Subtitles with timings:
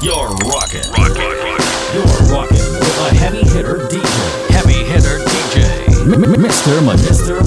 [0.00, 0.84] You're rocking.
[1.92, 4.50] You're rocking with a heavy hitter DJ.
[4.50, 5.88] Heavy hitter DJ.
[6.12, 6.78] M- Mr.
[6.94, 7.42] Mr.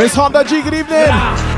[0.00, 0.08] I'm ill.
[0.08, 1.49] Miss Honda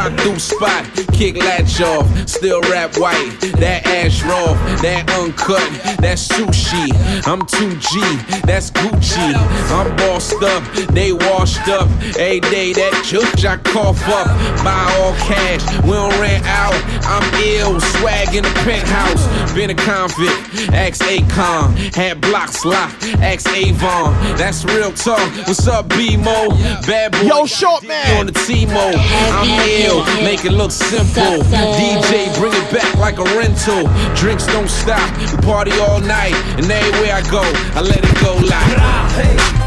[0.00, 3.36] Pop through spot, kick latch off, still rap white.
[3.60, 5.60] That ash raw, that uncut,
[6.00, 6.88] that's sushi.
[7.28, 9.34] I'm 2G, that's Gucci.
[9.68, 10.64] I'm bossed up,
[10.94, 11.86] they washed up.
[12.16, 14.28] Every day that judge I cough up,
[14.64, 15.60] buy all cash.
[15.84, 16.72] We don't rent out.
[17.04, 19.28] I'm ill, swag in the penthouse.
[19.54, 24.14] Been a convict, ex Akon, had blocks locked, ex Avon.
[24.38, 25.20] That's real talk.
[25.46, 26.48] What's up, B-Mo?
[26.86, 27.22] Bad boy.
[27.22, 28.20] Yo, short man.
[28.20, 29.89] On the T-Mo, I'm ill,
[30.22, 31.42] make it look simple.
[31.78, 33.88] DJ, bring it back like a rental.
[34.14, 37.42] Drinks don't stop, we party all night, and everywhere I go,
[37.74, 38.76] I let it go like.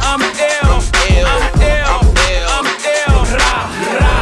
[0.01, 2.47] I'm ill, ill, I'm ill, I'm ill.
[2.55, 3.17] I'm ill.
[3.37, 3.55] Ra,
[3.99, 4.15] ra.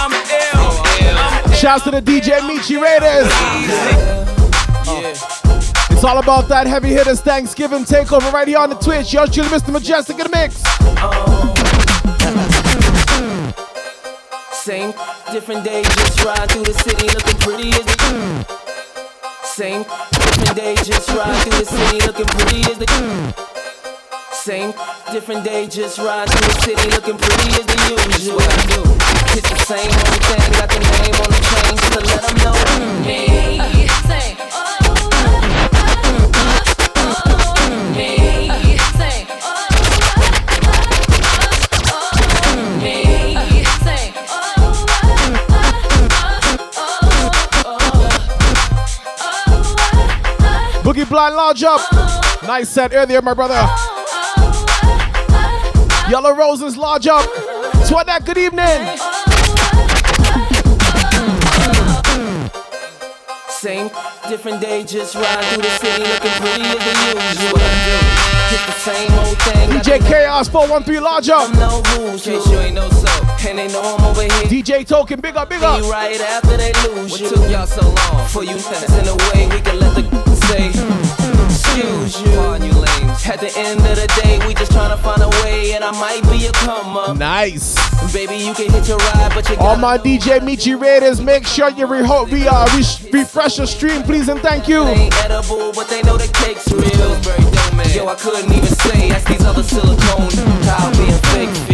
[0.00, 1.54] I'm ill, I'm ill.
[1.54, 3.30] Shouts to the DJ Michi Raiders.
[3.68, 4.24] Yeah.
[5.90, 9.12] It's all about that heavy hitters Thanksgiving takeover right here on the Twitch.
[9.14, 9.72] Yours truly, Mr.
[9.72, 10.62] Mejustik in the mix.
[10.66, 11.33] Uh-huh.
[14.64, 14.94] Same.
[15.30, 19.44] Different day, just ride through the city looking pretty as the mm.
[19.44, 19.82] Same.
[19.82, 23.34] Different day, just ride through the city looking pretty as the mm.
[24.32, 24.72] Same.
[25.12, 27.76] Different day, just ride through the city looking pretty as the
[28.08, 28.36] usual.
[28.36, 28.80] What I do.
[29.36, 32.36] It's the same old thing, got the name on the chain just to let them
[32.40, 32.56] know.
[32.80, 33.04] Mm.
[33.04, 33.44] Me.
[50.94, 51.80] Boogie Blind Lodge up.
[52.44, 53.68] Nice set earlier, my brother.
[56.08, 57.28] Yellow Roses Lodge up.
[57.82, 58.96] Swadak, good evening.
[63.48, 63.90] Same
[64.28, 67.52] different day, just ride through the city looking pretty as the usual.
[67.54, 68.24] What I do.
[68.54, 69.70] It's the same old thing.
[69.70, 71.52] DJ Chaos 413 Lodge up.
[71.54, 73.08] no rules, case you ain't know so.
[73.48, 74.30] And they know I'm over here.
[74.62, 75.82] DJ Token, big up, big up.
[75.90, 77.28] right after they lose what you.
[77.30, 78.28] took y'all so long?
[78.28, 80.68] For you in a way we can let the say,
[81.46, 82.36] excuse you.
[82.36, 83.26] Pardon you lames.
[83.26, 86.22] At the end of the day, we just tryna find a way, and I might
[86.30, 87.16] be a come up.
[87.16, 87.74] Nice.
[88.12, 91.46] Baby, you can hit your ride, but you All gotta my DJ Michi Raiders, make
[91.46, 94.84] sure you re- re- uh, re- refresh your stream, please, and thank you.
[94.84, 97.14] They ain't edible, but they know the cake's real.
[97.94, 100.30] Yo, I couldn't even say, ask these other silicone
[100.64, 101.73] how being fake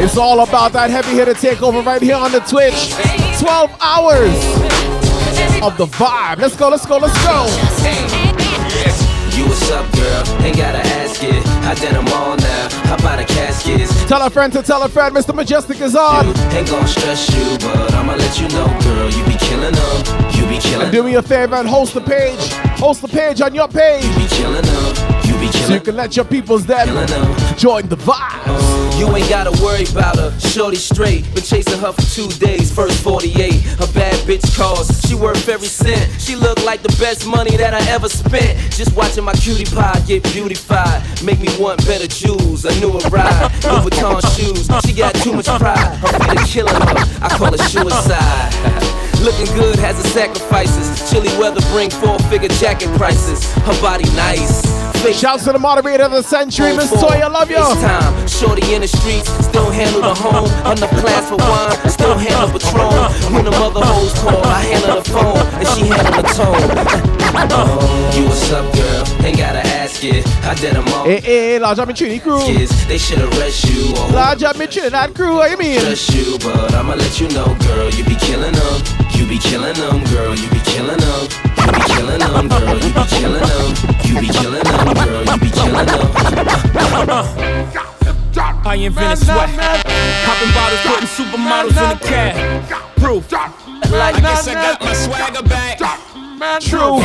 [0.00, 2.94] It's all about that heavy hitter takeover right here on the Twitch.
[3.40, 4.30] 12 hours
[5.60, 6.38] of the vibe.
[6.38, 7.46] Let's go, let's go, let's go.
[9.36, 10.42] You what's up, girl?
[10.46, 11.44] Ain't gotta ask it.
[11.66, 12.68] I did them all now.
[12.86, 13.90] How about the caskets?
[14.06, 15.34] Tell a friend to tell a friend, Mr.
[15.34, 16.26] Mejustik is on.
[16.54, 19.10] Ain't gon' stress you, but I'ma let you know, girl.
[19.10, 20.30] You be killing them.
[20.30, 22.52] You be killing And do me a favor and host the page.
[22.78, 24.97] Host the page on your page You be killing them.
[25.46, 26.88] So you can let your peoples then
[27.56, 28.98] join the vibe.
[28.98, 31.22] You ain't gotta worry about her, shorty straight.
[31.34, 33.30] Been chasing her for two days, first 48.
[33.80, 36.10] A bad bitch calls, she worth every cent.
[36.20, 38.58] She look like the best money that I ever spent.
[38.72, 41.02] Just watching my cutie pie get beautified.
[41.22, 43.52] Make me want better jewels, a newer ride.
[43.64, 45.96] Louis Vuitton shoes, she got too much pride.
[45.98, 48.87] Her feet are killing her, I call it suicide.
[49.22, 51.10] Looking good has its sacrifices.
[51.10, 53.44] Chilly weather bring four figure jacket prices.
[53.66, 54.62] Her body nice.
[55.02, 57.56] Fake Shouts to the moderator of the century, Miss Toy, I love you.
[57.58, 60.50] It's Time, shorty in the streets, still handle the home.
[60.66, 63.32] Enough class for wine, still handle Patron.
[63.32, 67.48] When the mother hoes call, I handle the phone, and she handle the tone.
[67.50, 69.24] Oh, you what's up, girl?
[69.24, 70.26] Ain't gotta ask it.
[70.42, 71.06] I did them all.
[71.06, 72.40] Eh, eh, large up in Trinity crew.
[72.40, 73.94] Kids, they should arrest you.
[74.12, 75.80] Large up in Trinidad crew, what you mean?
[75.80, 77.88] trust you, but I'ma let you know, girl.
[77.90, 79.08] You be killing them.
[79.18, 80.32] You be killing them, girl.
[80.32, 81.28] You be killing them.
[81.58, 82.78] You be killing them, girl.
[82.78, 83.74] You be killing them.
[84.04, 85.24] You be killing them, girl.
[85.26, 86.06] You be killing them.
[88.64, 89.50] I invented sweat.
[90.24, 92.34] Popping bottles, putting supermodels in the cab.
[92.98, 93.32] Proof.
[93.90, 96.07] Like, I guess I got my swagger back.
[96.60, 97.02] True.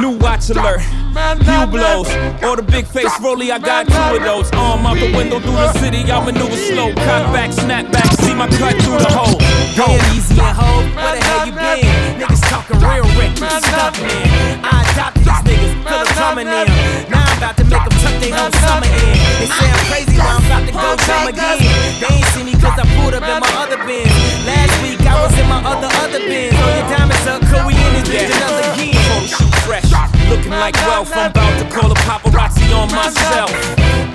[0.00, 0.82] New watch alert.
[0.82, 2.10] Few blows.
[2.42, 4.50] Or the big face rolly, I got two of those.
[4.52, 6.92] Arm out the window through the city, I maneuver slow.
[6.94, 9.38] Cut back, snap back, see my cut through the hole.
[9.76, 11.86] Damn, easy and hoe, where the hell you been?
[12.18, 14.60] Niggas talking real reckless stuff, man.
[14.64, 16.66] I adopted these niggas, feel them coming in.
[17.10, 19.14] Now I'm about to make them tuck their whole summer in.
[19.40, 21.58] They say I'm crazy, but I'm about to go come again.
[22.00, 24.08] They ain't see me cause I pulled up in my other bin.
[24.48, 26.56] Last week I was in my other, other bin.
[26.56, 29.90] All your diamonds up, could we in this bitch another Photo shoot fresh,
[30.28, 31.12] looking like wealth.
[31.12, 33.50] I'm about to call a paparazzi on myself.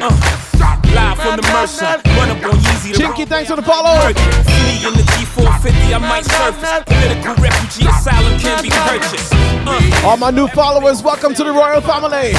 [0.01, 0.50] Uh,
[1.01, 1.85] live from the Mercer,
[2.17, 2.93] run up on Yeezy.
[2.93, 3.97] the Chinky, thanks for the follow.
[4.07, 6.83] Me in the G450, I might surface.
[6.85, 9.33] Political refugee asylum can be purchased.
[9.65, 12.33] Uh, All my new followers, welcome to the royal family.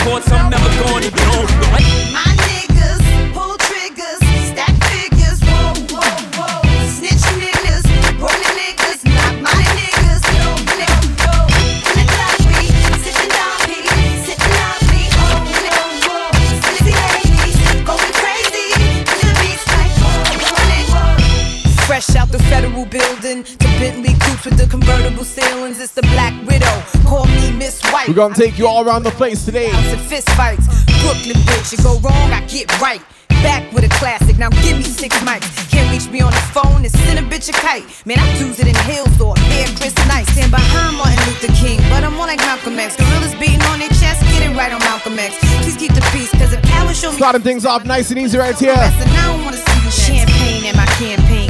[22.02, 25.78] Fresh out the federal building to Bentley coupes with the convertible ceilings.
[25.78, 26.82] It's the Black Widow.
[27.06, 28.08] Call me Miss White.
[28.08, 29.70] We're gonna take you all around the place today.
[30.10, 30.66] Fist fights.
[31.02, 33.00] Brooklyn bitch, you go wrong, I get right.
[33.46, 35.46] Back with a classic, now give me six mics.
[35.70, 37.86] Can't reach me on the phone and send a bitch a kite.
[38.04, 40.26] Man, I do it in hills or hair Chris Nice.
[40.32, 42.96] Stand behind Martin Luther King, but I'm more like Malcolm X.
[42.96, 45.38] Gorillas beating on their chest, get it right on Malcolm X.
[45.62, 48.38] Please keep the peace, cause if cowards show me Starting things off nice and easy
[48.38, 48.74] right here.
[48.74, 51.41] Listen, I don't wanna see champagne in my campaign.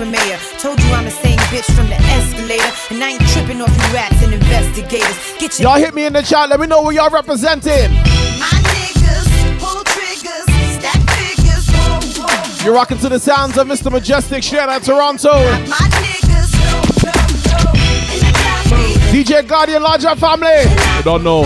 [0.00, 0.38] Kim for mayor.
[0.58, 2.72] Told you I'm the same bitch from the escalator.
[2.90, 5.16] And I ain't tripping off you rats and investigators.
[5.38, 6.48] Get your Y'all hit me in the chat.
[6.48, 7.92] Let me know where y'all representing.
[8.40, 10.46] My niggas pull triggers,
[10.78, 12.64] stack figures, whoa, whoa.
[12.64, 13.90] You're rocking to the sounds of Mr.
[13.90, 15.32] Mejustik straight out of Toronto.
[15.68, 17.12] My niggas, no, no,
[17.50, 17.60] no.
[18.08, 20.48] In the club, we DJ Guardian Larger family.
[20.48, 21.44] I don't know.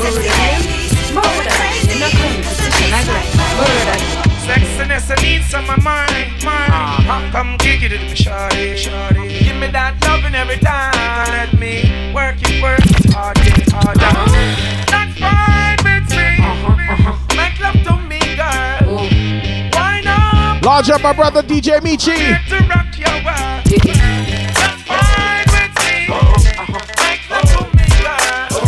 [0.00, 0.30] sissy
[2.90, 4.09] ladies,
[5.10, 5.70] going crazy, the beats like, whoa.
[5.70, 6.70] I need some of mine, mine.
[6.70, 7.32] Uh-huh.
[7.32, 9.44] Come kick it with me, shawty, shawty.
[9.44, 10.92] Give me that loving every time.
[11.30, 13.96] Let me work it, work it hard, it hard.
[14.88, 16.38] That's fine with me.
[17.36, 19.08] Make love to me, girl.
[19.72, 20.64] Why not?
[20.64, 22.16] Large up my brother DJ Michi.
[22.16, 23.64] Get to rock your world.
[24.54, 26.08] That's fine with me.
[26.98, 28.62] Make love to me, girl.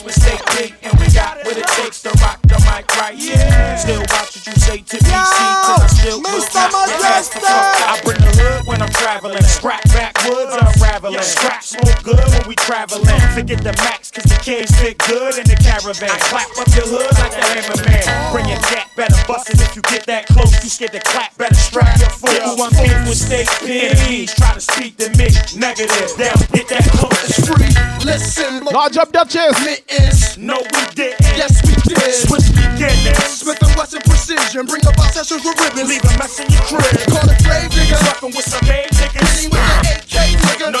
[0.00, 3.12] with steak big and we got what it takes to rock the mic right.
[3.12, 3.76] Yeah.
[3.76, 6.64] Still watch what you say to me, cause I still Mr.
[6.72, 7.44] Mejustik.
[7.44, 9.42] I bring the hood when I'm traveling.
[9.42, 10.56] Scrap backwoods
[11.04, 11.22] unraveling.
[11.22, 13.04] Scrap smoke good when we traveling.
[13.34, 16.10] Forget the max cause the kids fit good in the caravan.
[16.30, 18.32] Clap up your hood like the hammerman.
[18.32, 20.52] Bring your gat, better bust it if you get that close.
[20.62, 22.38] You scared to clap, better strap your foot.
[22.42, 24.34] Who I'm in with steak pigs.
[24.34, 25.28] Try to speak to me,
[25.58, 26.10] negative.
[26.18, 27.18] Down, get that close.
[27.26, 27.72] It's free.
[28.04, 29.58] Listen, Large up Duchess.
[29.64, 30.38] mittens.
[30.38, 31.22] No, we didn't.
[31.38, 32.14] Yes, we did.
[32.26, 33.42] Switch beginnings.
[33.42, 34.66] Smith and Wesson precision.
[34.66, 35.88] Bring up our sessions with ribbons.
[35.88, 36.82] Leave a mess in your crib.
[37.10, 37.98] Call it grave digger.
[38.02, 39.22] Fucking with some big niggas.
[39.22, 40.66] Hitting with the AK nigga.
[40.72, 40.80] No,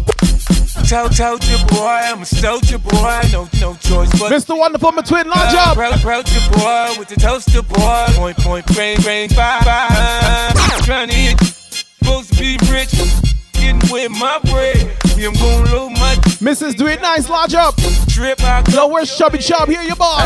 [0.91, 3.21] told, told you, boy, I'm a soldier, boy.
[3.31, 4.29] No, no choice but.
[4.29, 4.57] Mr.
[4.57, 5.75] Wonderful, my twin, large up.
[5.75, 8.05] Proud, proud your boy with the toaster boy.
[8.09, 10.51] Point, point, brain, brain, fire, fire.
[10.83, 12.91] Trying to hit, supposed to be rich.
[13.53, 14.83] Getting with my bread.
[15.15, 16.75] Me, I'm gonna load my Mrs.
[16.75, 17.75] Do It Nice, large up.
[18.09, 18.41] trip.
[18.73, 19.69] Yo, where's Chubby Chub?
[19.69, 20.21] Here, your boss.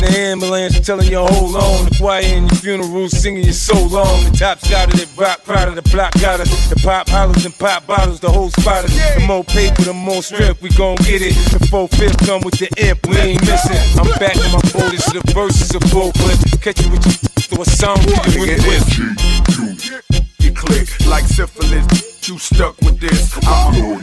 [0.00, 1.84] In the ambulance telling you hold on.
[1.84, 4.24] The choir in your funeral singing you so long.
[4.24, 6.48] The top shot of it rock, proud of the block got us.
[6.70, 8.94] The pop hollers and pop bottles, the whole spotters.
[8.96, 11.34] The more paper, the more strength, we gon' get it.
[11.52, 13.76] The four fifth come with the imp, we ain't missing.
[14.00, 16.38] I'm back in my borders, the verses are full clip.
[16.62, 17.12] Catch you with your
[17.44, 20.20] through a song, you with it.
[20.40, 22.26] You click like syphilis.
[22.26, 23.36] You stuck with this.
[23.44, 24.00] I'ma you.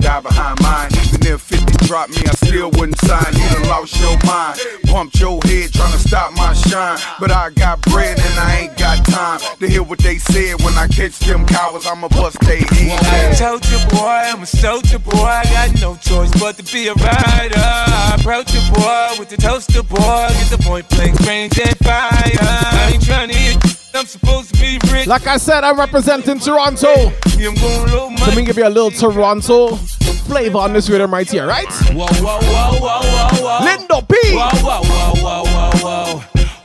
[0.00, 0.90] Die behind mine.
[1.06, 1.45] Even if
[1.86, 3.32] 50 dropped me, I still wouldn't sign.
[3.32, 4.58] You done lost your mind.
[4.86, 6.98] Pumped your head trying to stop my shine.
[7.20, 10.60] But I got bread and I ain't got time to hear what they said.
[10.62, 14.98] When I catch them cowards, I'ma bust they I told you, boy, I'm a soldier,
[14.98, 15.24] boy.
[15.24, 17.56] I got no choice but to be a rider.
[17.56, 19.96] I approach you, boy, with the toaster, boy.
[19.96, 22.10] Get the point blank range and fire.
[22.10, 23.56] I ain't trying to hit.
[23.94, 25.06] I'm supposed to be rich.
[25.06, 27.10] Like I said, I'm representing Toronto.
[27.38, 29.78] Me, I'm gonna Let me give you a little Toronto
[30.26, 31.66] flavor on this rhythm right here, right?
[31.92, 33.66] Whoa, whoa, whoa, whoa, whoa, whoa.
[33.66, 34.16] Lindo P.
[34.34, 36.22] Whoa, whoa, whoa, whoa, whoa, whoa.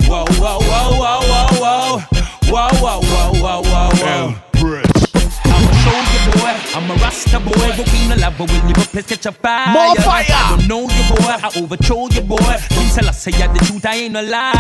[0.08, 2.00] Whoa, whoa, whoa, whoa, whoa, whoa.
[2.52, 4.51] Whoa, whoa, whoa, whoa, whoa, whoa.
[6.74, 9.74] I'm a rasta boy, but we no love but when you place catch a fire.
[9.74, 10.24] More fire.
[10.30, 12.38] I don't know you boy, I overthrow you boy.
[12.70, 14.56] King tell I say the truth, I ain't a liar.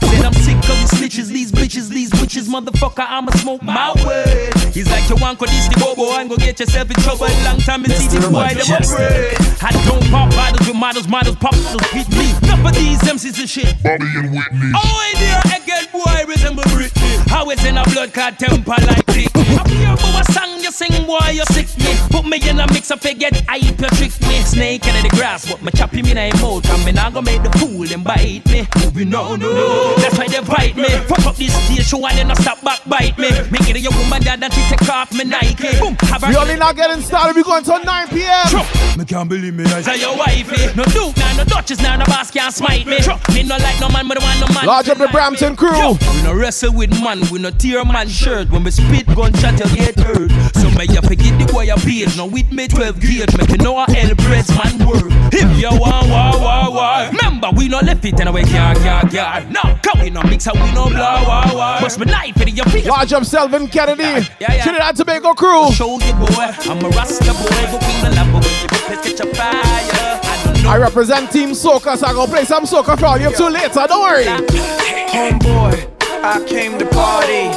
[0.00, 3.04] Said I'm sick of these snitches, these bitches, these witches, motherfucker.
[3.06, 4.50] I'ma smoke my way.
[4.72, 7.28] He's like you want this the bobo and go get yourself in trouble.
[7.44, 9.36] Long time in see this boy them afraid.
[9.60, 11.54] I don't pop bottles with models, models pop
[11.92, 12.49] with me.
[12.62, 13.82] None of these MCs and shit.
[13.82, 14.70] Bobby and Whitney.
[14.74, 17.16] Oh, in there again, boy, resemble Britney.
[17.28, 19.28] How it's in a blood clot temper like this.
[19.34, 21.96] I hear about a song you sing, boy, you sick me.
[22.10, 24.40] Put me in a mix up, get hype, you trick me.
[24.42, 27.24] Snake in the grass, but me chop him in a mouth, and me not gonna
[27.26, 28.66] make the fool and bite me.
[28.94, 30.88] We no, no, that's why they bite me.
[31.08, 33.30] Fuck up this stage show and then no stop back bite me.
[33.50, 35.78] Make it a your woman dad and she take off me Nike.
[35.80, 36.40] Boom, have We her.
[36.40, 37.36] only not getting started.
[37.36, 38.98] We going till 9 p.m.
[38.98, 39.64] Me can't believe me.
[39.64, 40.74] I say your wifey.
[40.76, 42.98] No Duke, now no Duchess, now no boss can't smite me.
[43.34, 44.66] Me no like no man, but I want no man.
[44.66, 45.76] Large up the Brampton crew.
[45.76, 48.50] Yo, we no wrestle with man, we no tear man shirt.
[48.50, 50.30] When we spit gunshot, you get hurt.
[50.56, 52.16] So me you forget the boy a page.
[52.16, 55.10] Now with me 12 gauge, make you know how hell breads man work.
[55.32, 57.10] If you want war, war, war.
[57.12, 59.50] Remember, we no left it and we can't, can't, can't.
[59.50, 61.80] No, come we no mix and we no blah, war, war.
[61.80, 62.86] Bust me knife in your face.
[62.86, 64.02] Large up Selvin Kennedy.
[64.02, 64.62] Yeah, yeah.
[64.62, 65.70] Trinidad Tobago crew.
[65.72, 69.20] Show you boy, I'm a rasta boy, but we no love, but when you catch
[69.20, 70.19] a fire.
[70.60, 70.70] I don't know.
[70.70, 73.86] I represent Team Soca, so I gonna play some Soca for all you two later.
[73.86, 74.24] Don't worry.
[74.24, 75.74] Homeboy,
[76.22, 77.50] I came to party.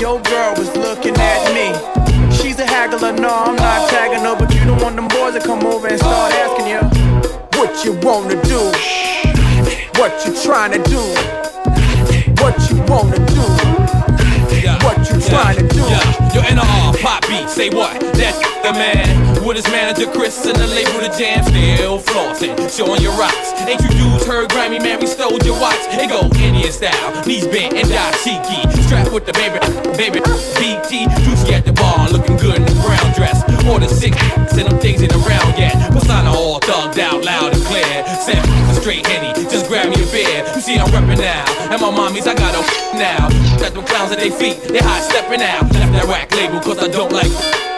[0.00, 1.72] Your girl was looking at me.
[2.36, 5.40] She's a haggler, no, I'm not tagging her, but you don't want them boys to
[5.40, 6.80] come over and start asking you
[7.58, 8.58] what you wanna do,
[10.00, 11.02] what you trying to do,
[12.42, 13.44] what you wanna do,
[14.82, 15.80] what you trying to do.
[15.80, 17.98] Yeah, your NR pop beat, say what?
[18.14, 19.10] That's the man.
[19.44, 23.50] With his manager Chris and the label the jam, still flossing, showing your rocks.
[23.66, 25.00] Ain't you dudes heard Grammy man?
[25.00, 25.82] We stole your watch.
[25.90, 28.70] It go Indian style, knees bent and dashiki.
[28.86, 29.58] Strapped with the baby,
[29.98, 30.22] baby
[30.62, 31.10] BT.
[31.26, 33.42] Juicy at the bar, looking good in the brown dress.
[33.66, 34.16] More than six,
[34.54, 35.74] and them things ain't around yet.
[35.92, 38.06] Persona all thugged out, loud and clear.
[38.22, 39.34] Seven, a straight henny,
[40.62, 41.42] see I'm reppin' now,
[41.74, 42.62] and my mommies I got a
[42.94, 43.28] now.
[43.58, 45.66] Got them clowns at their feet, they high stepping out.
[45.74, 47.30] Left that rack label cause I don't like.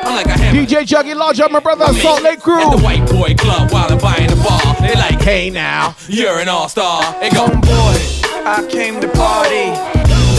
[0.04, 0.60] I'm like a hammer.
[0.60, 2.60] DJ Juggy Large up my brother Salt Lake crew.
[2.60, 4.60] At the white boy club while I'm buying the bar.
[4.84, 5.96] They like, Hey now.
[6.08, 7.00] you're an all-star.
[7.24, 9.72] It go, Homeboy, I came to party.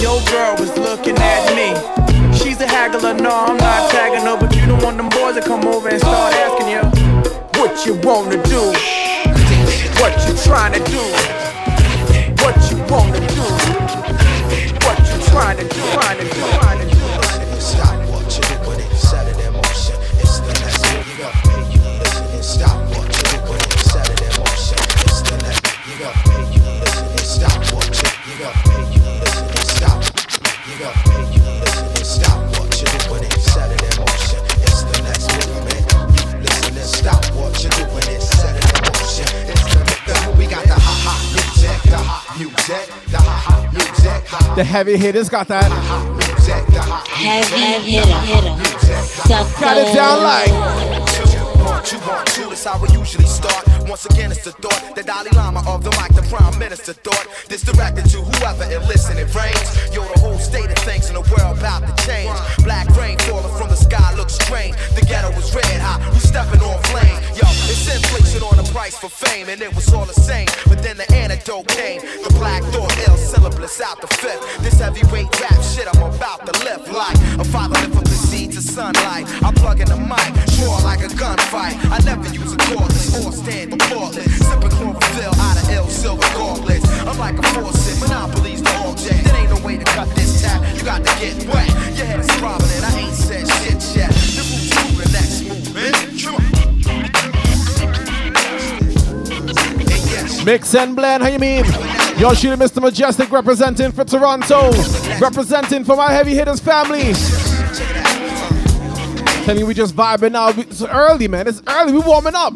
[0.01, 1.73] Your girl was looking at me.
[2.37, 5.41] She's a haggler, no, I'm not tagging her, but you don't want them boys to
[5.41, 6.81] come over and start asking you
[7.57, 8.61] what you wanna do,
[9.97, 11.74] what you trying to do, what you
[12.89, 13.41] wanna do,
[14.85, 16.64] what you trying to do, trying to do,
[44.55, 45.71] The heavy hitters got that.
[45.71, 48.55] ha music, the ha Heavy hitter, hitter.
[49.59, 51.14] Got it down like.
[51.85, 53.61] One, two, one, two, that's how we usually start.
[53.85, 57.27] Once again, it's the thought, the Dalai Lama of the mic, the Prime Minister thought.
[57.47, 59.69] This directed to whoever it listen, it rains.
[59.93, 62.33] Yo, the whole state of things in the world about to change.
[62.65, 64.73] Black rain falling from the sky looks strange.
[64.97, 66.01] The ghetto was red hot.
[66.09, 67.21] We stepping on flame.
[67.37, 70.49] Yo, it's inflation on the price for fame, and it was all the same.
[70.65, 72.01] But then the antidote came.
[72.01, 74.41] The black thought ill syllabus out the fifth.
[74.65, 78.53] This heavyweight rap shit I'm about to lift like a father lift up the seed
[78.53, 79.29] to sunlight.
[79.45, 81.74] I plug in the mic, more like a gunfight.
[81.91, 83.81] I never use a cordless or stand.
[83.81, 86.87] Sipping chlorophyll out of ill silver gauntlets.
[87.01, 87.41] I'm like a
[87.99, 88.61] monopolies.
[88.63, 90.61] There ain't no way to cut this tap.
[90.75, 91.69] You got to get wet.
[91.97, 94.11] Your head is I ain't said shit yet.
[94.11, 94.73] The root's.
[96.25, 96.45] Come on.
[100.45, 101.65] Mix and blend, how you mean?
[102.19, 102.79] Yo, shooting Mr.
[102.79, 104.69] Mejustik representing for Toronto,
[105.19, 107.13] representing for my heavy hitters family.
[109.45, 110.49] Telling you we just vibing now.
[110.49, 111.47] It's early, man.
[111.47, 111.93] It's early.
[111.93, 112.53] We warming up.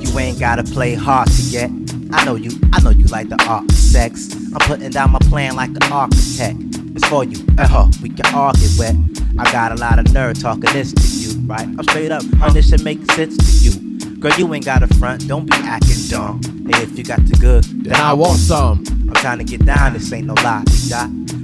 [0.00, 1.70] You ain't gotta play hard to get.
[2.12, 4.32] I know you, I know you like the art of sex.
[4.54, 6.56] I'm putting down my plan like an architect.
[6.94, 8.96] It's for you, uh huh, we can argue with.
[9.38, 11.66] I got a lot of nerve talking this to you, right?
[11.66, 14.18] I'm straight up, and this should make sense to you.
[14.20, 16.40] Girl, you ain't got a front, don't be acting dumb.
[16.44, 18.84] And if you got the good, then I want some.
[18.88, 20.64] I'm trying to get down, this ain't no lie?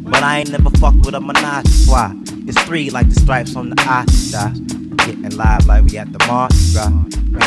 [0.03, 2.13] But I ain't never fucked with a menage trois.
[2.47, 4.53] It's three like the stripes on the eye, yeah?
[5.05, 6.91] Getting live like we at the Mardi Gras.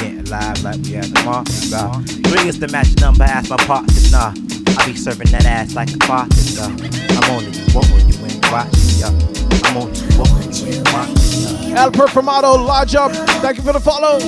[0.01, 2.01] Getting live like we at the Mardi Gras.
[2.29, 4.33] Three is the match number, ask my partner, nah.
[4.77, 6.61] I be serving that ass like a bartender.
[6.63, 9.67] I'm on it, you want or you ain't watching, yeah.
[9.67, 11.81] I'm on it, you want or you ain't watching, yeah.
[11.83, 13.11] El Perfumado, large up.
[13.41, 14.19] Thank you for the follow.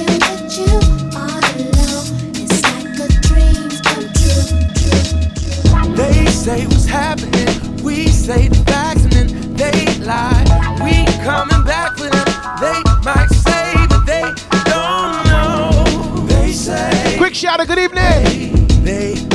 [5.95, 7.83] They say what's happening.
[7.83, 10.43] We say the facts and then they lie.
[10.83, 12.25] We coming back for them.
[12.60, 14.23] They might say that they
[14.71, 16.25] don't know.
[16.27, 18.84] They say Quick shout out, good evening.
[18.84, 19.31] they don't know.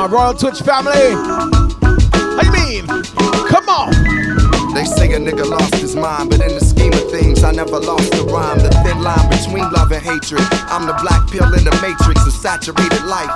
[0.00, 1.12] My Royal Twitch family.
[1.12, 2.86] How you mean?
[2.86, 4.49] Come on.
[4.74, 7.78] They say a nigga lost his mind, but in the scheme of things, I never
[7.80, 8.58] lost the rhyme.
[8.58, 10.40] The thin line between love and hatred.
[10.70, 13.30] I'm the black pill in the matrix of saturated life.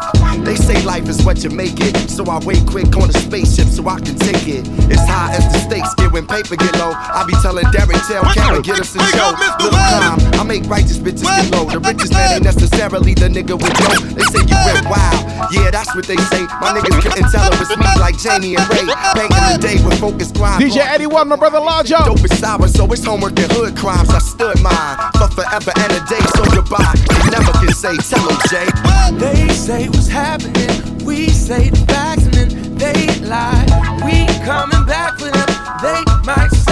[0.45, 3.67] They say life is what you make it, so I wait quick on the spaceship
[3.67, 4.63] so I can take it.
[4.87, 6.95] It's high as the stakes get when paper get low.
[6.95, 9.35] I be telling Derek, tell Karen, get us a show.
[9.35, 11.67] Little time, I make righteous bitches get low.
[11.67, 14.07] The richest man ain't necessarily the nigga with dough.
[14.15, 16.47] They say you went wild, yeah, that's what they say.
[16.63, 18.87] My niggas couldn't tell it was me like Jamie and Ray.
[19.19, 20.63] Back in the day with focus grind.
[20.63, 21.87] DJ Eddie One, my brother up.
[21.87, 24.11] Dope is sour, so it's homework and hood crimes.
[24.11, 26.93] I stood mine for forever and a day, so goodbye.
[27.25, 28.69] You never can say, tell 'em, Jay.
[29.17, 31.03] They say what's happening.
[31.03, 33.65] We say the facts and then they lie.
[34.05, 35.49] We coming back for them.
[35.81, 36.64] They might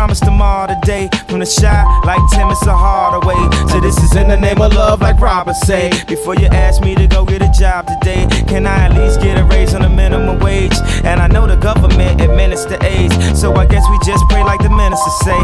[0.00, 1.10] promised tomorrow today.
[1.40, 3.40] From the shy, like Tim, it's a harder way.
[3.70, 5.88] So this is in the name of love, like Robert say.
[6.06, 9.38] Before you ask me to go get a job today, can I at least get
[9.38, 10.76] a raise on the minimum wage?
[11.02, 14.68] And I know the government administer AIDS, so I guess we just pray like the
[14.68, 15.40] minister say.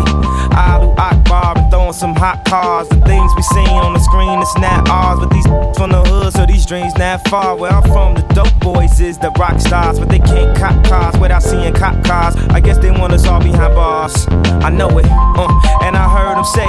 [0.53, 2.91] Alu Akbar and throwing some hot cars.
[2.91, 5.21] The things we seen on the screen, it's not ours.
[5.21, 5.47] But these
[5.79, 7.57] from the hood, so these dreams not far.
[7.57, 11.17] Where I'm from, the dope boys is the rock stars, but they can't cop cars
[11.19, 12.37] without seeing cop cars.
[12.51, 14.27] I guess they want us all behind bars.
[14.67, 15.49] I know it, uh,
[15.87, 16.67] and I heard them say,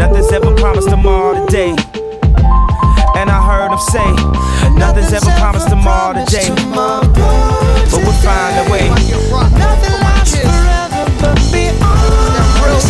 [0.00, 1.76] nothing's ever promised tomorrow today.
[3.20, 4.08] And I heard them say,
[4.80, 6.48] nothing's ever promised tomorrow today.
[6.72, 7.04] But
[8.00, 8.88] we'll find a way.
[8.88, 12.88] Nothing lasts forever, but be honest,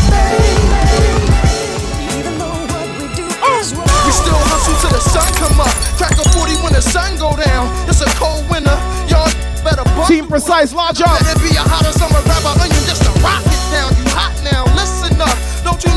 [4.06, 5.74] We still hustle till the sun come up.
[5.98, 7.66] Crack a 40 when the sun go down.
[7.90, 8.78] It's a cold winter.
[9.10, 9.26] Y'all
[9.66, 10.06] better bump.
[10.06, 11.20] Team Precise, large up.
[11.26, 13.49] Let it be a hotter summer rapper onion just to rock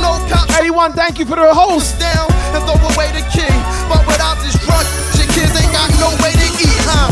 [0.03, 1.95] Know cops Eddie One, thank you for the host.
[1.95, 3.47] down and throw away the key.
[3.87, 4.83] But without this drug,
[5.15, 7.07] your kids ain't got no way to eat, huh?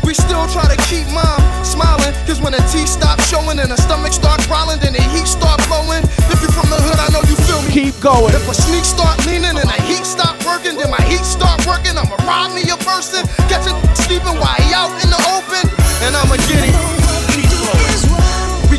[0.00, 2.16] We still try to keep mom smiling.
[2.24, 5.60] Cause when the teeth stop showing and the stomach start growling, then the heat start
[5.68, 6.00] blowing.
[6.32, 7.68] If you from the hood, I know you feel me.
[7.68, 8.32] Keep going.
[8.32, 11.92] If a sneak start leaning and the heat stop working, then my heat start working.
[11.92, 13.20] I'ma rob me a person,
[13.52, 15.68] catch it sleeping while he out in the open,
[16.08, 17.01] and I'ma get him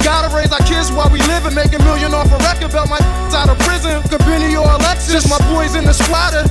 [0.03, 2.91] gotta raise our kids while we live and make a million off a record belt.
[2.91, 2.99] My
[3.39, 5.25] out of prison, could or Alexis.
[5.31, 6.43] My boys in the splatter.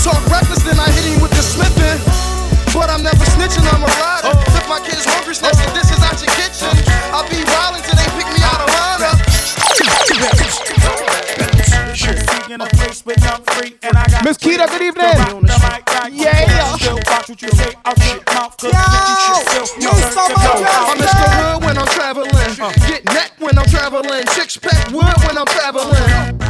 [0.00, 1.98] Talk reckless, then I hit him with the slipping.
[2.72, 4.32] But I'm never snitching, I'm a rider.
[4.56, 6.72] If my kid's hungry, snatch the dishes out your kitchen.
[7.10, 8.90] I'll be wildin' till they pick me out of line
[12.50, 12.58] in
[14.24, 15.14] Miss Keita, good evening.
[15.46, 16.76] The yeah.
[16.78, 16.96] Yo.
[19.78, 20.19] you still.
[24.58, 26.40] Pack wood when I'm traveling.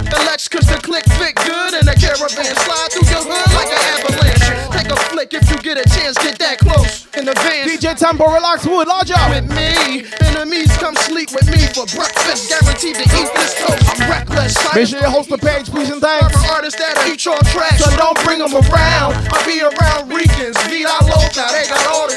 [0.50, 2.50] Cause the click fit good in a caravan.
[2.58, 4.74] Slide through your hood like an avalanche.
[4.74, 7.06] Take a flick if you get a chance, get that close.
[7.14, 7.70] In the van.
[7.70, 9.30] DJ Tempo, relax, wood, large up.
[9.30, 10.10] With me.
[10.26, 12.50] Enemies come sleep with me for breakfast.
[12.50, 13.86] Guaranteed to eat this toast.
[13.94, 14.58] I'm reckless.
[14.74, 16.34] Make sure you host the page, please and thanks.
[16.34, 19.14] I'm an artist that eat your trash, so don't bring them around.
[19.30, 22.09] I'll be around Ricans, Vida Loca, they got all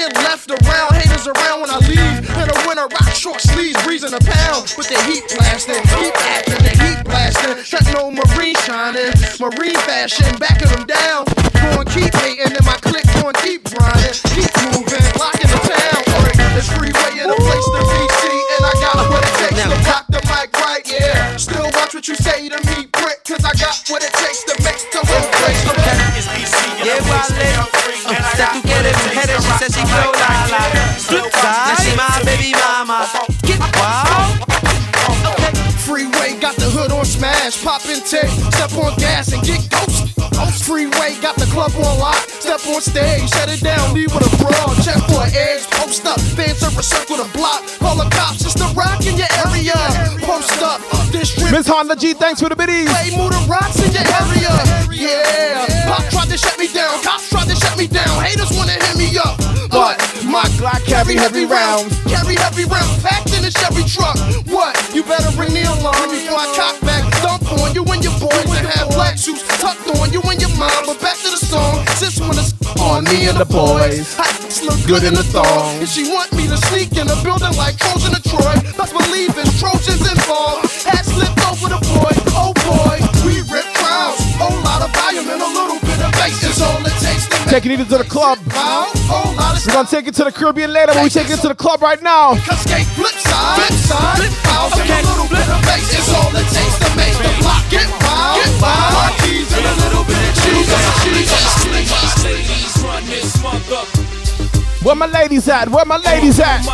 [0.00, 0.96] get left around.
[0.96, 2.24] Haters around when I leave.
[2.24, 6.62] In the winter, rock short sleeves, breezing a pound with the heat blasting, keep acting,
[6.64, 7.60] the heat blasting.
[7.60, 11.28] That no marine shining, marine fashion, backing them down.
[11.52, 16.00] Going keep hating, and my click going keep grinding, keep moving, locking the town.
[16.56, 19.76] It's freeway in a place to be seen, and I got what it takes to
[19.84, 21.36] rock the mic right, yeah.
[21.36, 24.54] Still watch what you say to me, Brick, cause I got what it takes to
[24.64, 25.76] make the whole place look
[26.84, 27.80] Yeah, wale.
[28.10, 28.69] Hasta tú quieres
[29.40, 30.62] mujeres, she said she go la la.
[31.42, 33.06] Now she my baby mama.
[33.74, 34.36] Wow.
[35.78, 40.64] Freeway got the hood on smash, pop and take, step on gas and get ghost.
[40.64, 44.30] Freeway got the club on lock, step on stage, shut it down, leave with a
[44.38, 48.08] brawl, check for an edge, post up, fans are a circle the block, call the
[48.14, 49.74] cops, it's the rock in your area,
[50.22, 51.34] post up, this.
[51.50, 52.86] Miss Honda G, thanks for the biddies.
[52.86, 54.54] Play move the rocks in your area,
[54.94, 55.90] yeah.
[55.90, 58.54] Pop tried to shut me down, cops tried to shut me down, haters
[58.90, 59.36] wanna me up,
[59.70, 64.16] but my Glock carry heavy rounds, carry heavy rounds, packed in a Chevy truck.
[64.46, 64.74] What?
[64.94, 68.46] You better ring the alarm before I cock back, dump on you and your boys
[68.56, 70.86] and have black shoes tucked on you and your mom.
[70.86, 74.16] But back to the song, sis wanna s- on me and the boys.
[74.18, 74.26] I
[74.64, 77.76] look good in the thong, and she want me to sneak in a building like
[77.78, 78.54] Trojan to Troy.
[78.78, 80.79] Let's believe in Trojans involved.
[87.60, 88.38] Taking it to the club.
[88.40, 91.82] We're gonna take it to the Caribbean later, but we taking it to the club
[91.82, 92.34] right now.
[92.34, 92.56] Flip
[94.48, 97.60] house, and a little bit of bass is all it takes to make the block
[97.68, 99.12] get wild, get wild.
[99.52, 100.72] And a little bit of cheese.
[104.82, 105.68] Where my ladies at?
[105.68, 106.64] Where my ladies at?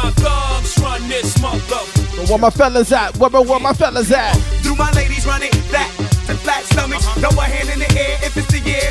[2.29, 3.17] Where my fellas at?
[3.19, 4.39] Where, my, where my fellas at?
[4.63, 5.91] Do my ladies run it back
[6.47, 7.05] flat stomachs?
[7.19, 8.87] Throw a hand in the air if it's the year.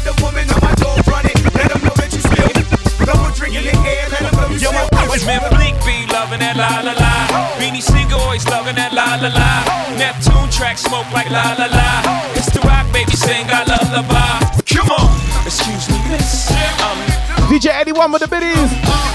[3.56, 4.06] Throw a drink in the air.
[4.12, 4.88] Let them know you Yo, still.
[4.92, 7.14] my boys, man, Bleek be loving that la la la.
[7.60, 9.52] Beanie Sigel always loving that la la la.
[9.96, 11.88] Neptune track smoke like la la la.
[12.36, 14.44] It's the rock, baby, sing I lullaby.
[14.68, 15.08] Come on,
[15.48, 16.52] excuse me, miss.
[16.84, 16.98] Um,
[17.48, 18.56] DJ Eddie one with the biddies.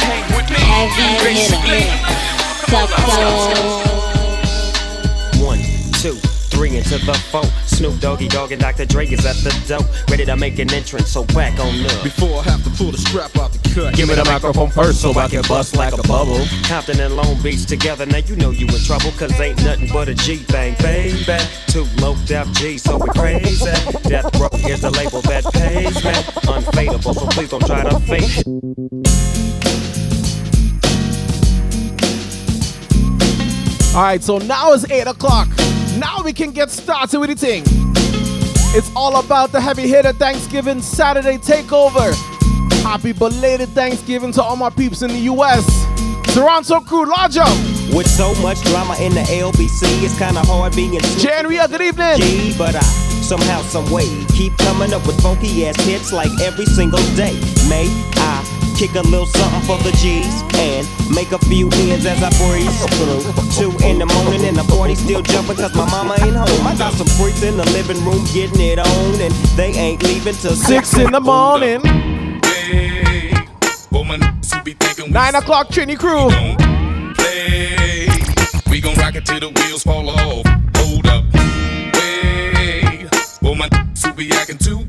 [0.01, 0.61] hang with me.
[0.65, 1.85] Heavy hitter.
[2.71, 2.91] Suck
[5.43, 5.59] One,
[6.01, 6.17] two,
[6.61, 7.45] three into the four.
[7.65, 8.85] Snoop Doggy Dogg and Dr.
[8.85, 11.09] Dre is at the door, ready to make an entrance.
[11.09, 12.05] So back on up.
[12.05, 13.95] Before I have to pull the strap out the cut.
[13.95, 16.45] Give me the microphone first so I can bust like a bubble.
[16.65, 20.09] Compton and Long Beach together, now you know you in trouble, cause ain't nothing but
[20.09, 21.25] a G thing, baby.
[21.69, 23.65] Two low death G, so we crazy.
[24.05, 26.13] Death Row is the label that pays me.
[26.45, 28.47] Unfadable, so please don't try to fake it.
[33.97, 35.49] All right, so now it's 8 o'clock.
[36.01, 37.63] Now we can get started with the thing.
[38.73, 42.15] It's all about the heavy hitter Thanksgiving Saturday takeover.
[42.83, 45.67] Happy belated Thanksgiving to all my peeps in the US.
[46.33, 47.95] Toronto crew, up.
[47.95, 52.17] With so much drama in the LBC, it's kinda hard being Janria, uh, good evening.
[52.17, 52.81] G, but I
[53.21, 57.39] somehow, some way keep coming up with funky ass hits like every single day.
[57.69, 62.23] May I kick a little something for the G's and make a few ends as
[62.23, 63.21] I breeze through.
[63.53, 66.67] Two in the morning and the party still jumping cause my mama ain't home.
[66.67, 70.33] I got some freaks in the living room getting it on and they ain't leaving
[70.33, 71.83] till Six in the morning.
[73.91, 76.31] Woman, who be thinking Nine o'clock, Trini crew.
[77.17, 78.09] play.
[78.71, 80.47] We gon' rock it till the wheels fall off.
[80.77, 81.25] Hold up.
[81.97, 83.11] Way.
[83.43, 83.69] Woman,
[84.03, 84.80] who be acting too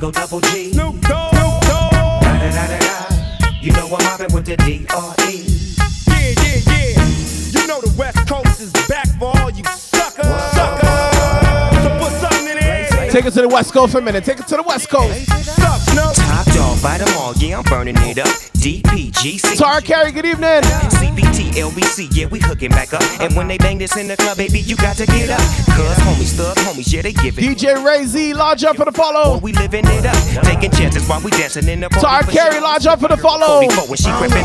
[0.00, 0.72] one and only Digo Double G.
[0.72, 1.34] Snoop Dogg.
[3.62, 5.44] You know I'm mobbing with the D.R.E.
[6.08, 7.60] Yeah, yeah, yeah.
[7.60, 10.26] You know the West Coast is back for all you suckers.
[10.54, 11.82] Suckers.
[11.82, 13.10] So put something in it.
[13.10, 14.24] Take it to the West Coast for a minute.
[14.24, 15.28] Take it to the West Coast.
[15.58, 18.49] Top dog by them all, yeah, I'm burning it up.
[18.60, 19.56] DPGC.
[19.56, 20.60] Tar Carey, good evening.
[21.00, 23.00] CBT, LBC, yeah, we hooking back up.
[23.18, 25.40] And when they bang this in the club, baby, you got to get up.
[25.40, 27.42] Cuz homies, thug homies, yeah, they give it.
[27.42, 29.38] DJ Ray Z, lodge up for the follow.
[29.38, 30.44] we living it up.
[30.44, 32.06] Taking chances while we dancing in the party.
[32.06, 33.66] Tar Carey, lodge up for the follow.
[33.88, 34.44] When she creeping.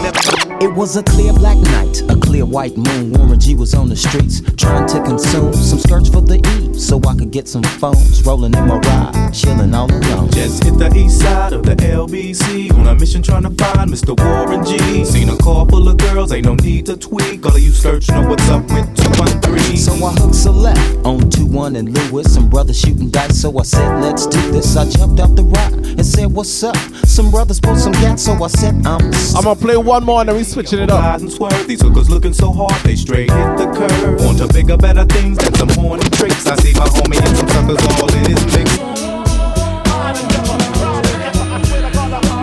[0.62, 3.12] It was a clear black night, a clear white moon.
[3.12, 7.01] Warren G was on the streets trying to consume some skirts for the E, so
[7.06, 8.25] I could get some phones.
[8.25, 10.32] Rolling in my ride, chilling all alone.
[10.32, 14.05] Just hit the east side of the LBC on a mission trying to find Mr.
[14.13, 15.04] Warren G.
[15.04, 17.46] Seen a car full of girls, ain't no need to tweak.
[17.46, 19.78] All of you search know what's up with 213.
[19.78, 22.34] So I hooked a left on 2 1 and Lewis.
[22.34, 24.76] Some brothers shooting dice, so I said, let's do this.
[24.76, 26.76] I jumped out the rock and said, what's up?
[27.06, 29.02] Some brothers pulled some gas, so I said, I'm.
[29.36, 31.20] I'm gonna play one more and then we switching it up.
[31.20, 31.68] And swerve.
[31.68, 34.24] These hookers looking so hard, they straight hit the curve.
[34.24, 36.46] Want to bigger, better things than some horny tricks.
[36.48, 39.05] I see my homie and some suckers all in his mix.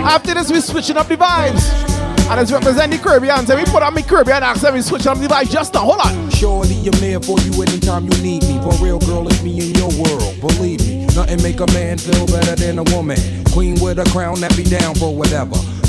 [0.04, 1.62] After this, we switching up the vibes.
[2.28, 3.46] And it's representing the Caribbean.
[3.46, 5.80] So we put on me Caribbean accent, we switching up the vibes just now.
[5.80, 6.30] Hold on.
[6.30, 8.60] Surely I'm there for you anytime you need me.
[8.62, 10.40] For real, girl, it's me in your world.
[10.40, 13.18] Believe me, nothing make a man feel better than a woman.
[13.52, 15.56] Queen with a crown that be down for whatever.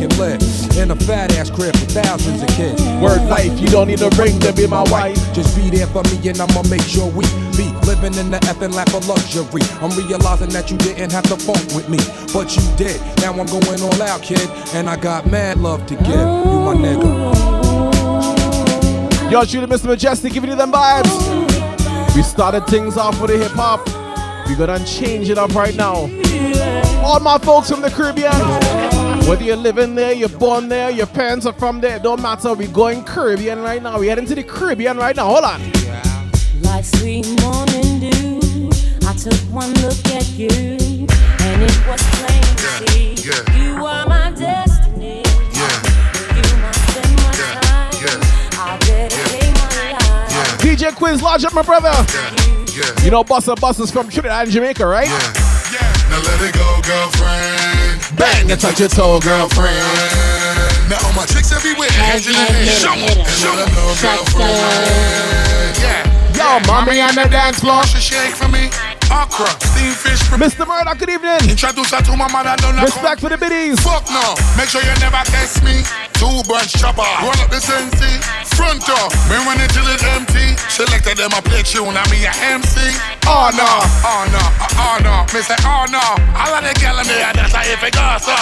[0.00, 0.40] doors so can live
[0.78, 2.82] in a fat ass crib with thousands of kids.
[3.02, 5.16] Word life, you don't need a ring to be my wife.
[5.32, 7.24] Just be there for me and I'ma make sure we
[7.56, 9.62] be living in the effing lap of luxury.
[9.80, 11.98] I'm realizing that you didn't have to funk with me,
[12.32, 13.00] but you did.
[13.18, 16.06] Now I'm going all out, kid, and I got mad love to give.
[16.06, 17.50] You my nigga.
[19.30, 19.86] Yo, shooting Mr.
[19.86, 22.16] Mejustik, giving you them vibes.
[22.16, 23.86] We started things off with the hip hop.
[24.48, 26.10] We gonna change it up right now.
[27.04, 28.89] All my folks from the Caribbean.
[29.28, 32.52] Whether you're living there, you're born there, your parents are from there, don't matter.
[32.54, 33.98] We're going Caribbean right now.
[33.98, 35.26] We're heading to the Caribbean right now.
[35.26, 35.60] Hold on.
[36.62, 38.70] Like sweet morning dew,
[39.06, 43.14] I took one look at you, and it was plain to see
[43.58, 45.22] you are my destiny.
[45.22, 48.20] You must spend my time.
[48.54, 50.58] I'll dedicate my life.
[50.60, 51.92] DJ Quiz, lodge up, my brother.
[53.02, 55.08] You know, Buster Buster's from Trinidad and Jamaica, right?
[55.08, 57.79] Now let it go, girlfriend.
[58.16, 59.76] Bang and touch your toe, girlfriend.
[60.88, 62.66] Now all my chicks everywhere, hands in the air.
[62.66, 63.70] Show 'em, show 'em,
[64.02, 64.50] girlfriend.
[65.78, 66.06] Yeah.
[66.34, 67.84] Yo, mommy on the dance floor.
[67.86, 68.70] She shake for me.
[69.10, 70.66] Okra, steamed fish from Mr.
[70.66, 71.50] Murdoch, good evening.
[71.50, 72.80] Introduce her to my mother, don't.
[72.80, 73.78] Respect for the biddies.
[73.80, 74.34] Fuck no.
[74.56, 75.82] Make sure you never test me.
[76.20, 77.00] Two bunch chopper.
[77.24, 78.20] Roll up the sensi.
[78.52, 79.08] Front door.
[79.32, 80.52] Me run it till it empty.
[80.68, 81.96] Selected them a play tune.
[81.96, 82.76] I me a MC.
[83.24, 83.64] Oh no.
[84.04, 84.44] Oh no.
[84.76, 85.24] Oh, no.
[85.32, 86.04] Me say oh no.
[86.36, 88.36] All of the gal in there, that's how it goes so.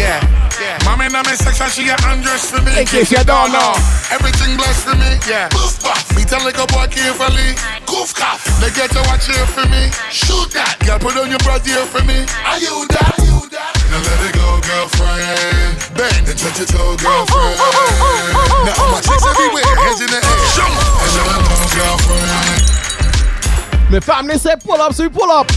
[0.00, 0.24] Yeah.
[0.62, 0.78] Yeah.
[0.86, 2.70] Mommy in my section, she get undressed for me.
[2.78, 3.74] In case you don't know.
[4.14, 5.18] Everything blessed for me.
[5.26, 5.50] Yeah.
[5.50, 6.06] Poof, puff.
[6.14, 7.58] Me tell like a boy carefully.
[7.82, 8.46] Goof, cough.
[8.62, 9.90] They get to watch here for me.
[10.14, 10.78] Shoot that.
[10.86, 12.22] Girl, put on your bra here for me.
[12.46, 13.18] Are you that?
[13.18, 13.74] Are You that?
[13.90, 15.82] Now let it go, girlfriend.
[15.98, 17.58] Bend and touch your toe, girlfriend.
[18.62, 20.38] Now all my chicks everywhere, hands in the air.
[20.54, 20.78] Show 'em.
[20.78, 22.62] And let her know, girlfriend.
[23.90, 25.50] My family said pull up, so we pull up.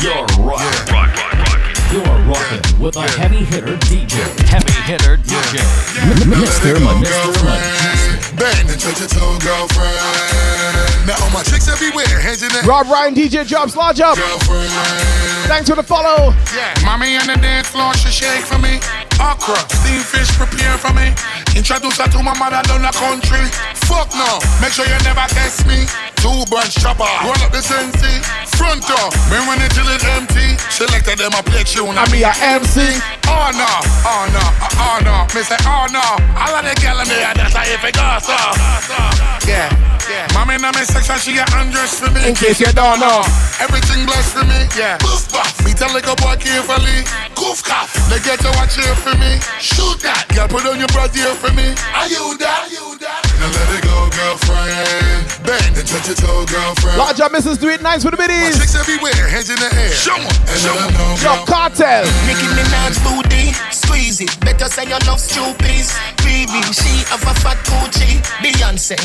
[0.00, 1.33] You're rock, rock, rock, rock.
[1.94, 4.18] You're rocking with a heavy hitter DJ.
[4.50, 5.62] Heavy hitter DJ.
[6.26, 6.74] Mr.
[6.82, 7.44] Man, Mr.
[7.44, 8.34] Man.
[8.34, 9.94] Bend and touch your toe, girlfriend.
[11.06, 12.66] Now all my chicks everywhere, hands in the.
[12.66, 14.18] Rob Ryan, DJ Jobs, lodge up.
[15.46, 16.34] Thanks for the follow.
[16.56, 18.80] Yeah, mommy on the dance floor, she shake for me.
[19.20, 21.14] Okra, steamed fish prepare for me.
[21.54, 23.46] Introduce her to my mother down the country.
[23.86, 25.86] Fuck no, make sure you never test me.
[26.18, 28.22] Two bunch chopper, roll up the sensi.
[28.56, 30.56] Front door, me when it till it empty.
[30.72, 32.80] Selected them a play tune, I me a MC.
[33.28, 33.70] Oh no,
[34.08, 34.44] oh no,
[34.82, 35.16] oh, no.
[35.36, 38.24] Me say oh no, all of the gal in there, that's how if it goes
[38.24, 38.38] so.
[39.46, 39.68] Yeah,
[40.08, 40.26] yeah.
[40.32, 42.28] Mommy in my section, she get undressed for me.
[42.28, 43.22] In case you don't know.
[43.60, 44.66] Everything blessed for me.
[44.74, 44.98] Yeah.
[44.98, 45.54] Puff.
[45.64, 47.04] Me tell like a boy carefully.
[47.36, 47.92] Goof, cough.
[48.08, 49.36] They get to watch here for me.
[49.60, 50.24] Shoot that.
[50.32, 51.76] Girl, put on your bra here for me.
[51.92, 52.72] Are you that?
[52.72, 53.20] You that?
[53.36, 55.44] Now let it go, girlfriend.
[55.44, 56.96] Bend and touch your toe, girlfriend.
[56.96, 57.60] Lodge up, Mrs.
[57.60, 58.56] Do It Nice with the My biddies.
[58.56, 59.92] chicks everywhere, hands in the air.
[59.92, 60.24] Show 'em.
[60.24, 62.04] And let 'em know, Yo, cartel.
[62.24, 64.32] Nicki Minaj booty, squeeze it.
[64.40, 65.86] Better say your love stupid.
[66.22, 68.20] Baby, she have a fat coochie.
[68.42, 68.96] Beyonce.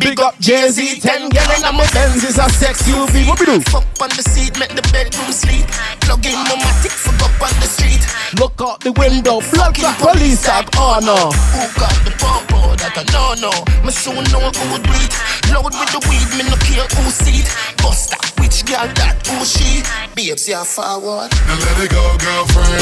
[0.00, 3.26] Big up Jay Z, 10 girl in my Benz is a sex UV.
[3.26, 3.60] What we do?
[3.70, 5.66] Fuck on the seat, make the bedroom sleep.
[6.00, 8.02] Plug in my matic, fuck up on the street.
[8.38, 11.30] Look out the window, blood clot police at oh no.
[11.54, 12.55] Who got the popo?
[12.96, 13.52] That I know no.
[13.84, 15.12] Me soon know who would beat.
[15.52, 17.48] Load with the weed, me no care who see it.
[17.84, 19.84] Bust that which girl that who she.
[20.16, 21.28] Babes, yeah forward.
[21.44, 22.72] Now let it go, girlfriend.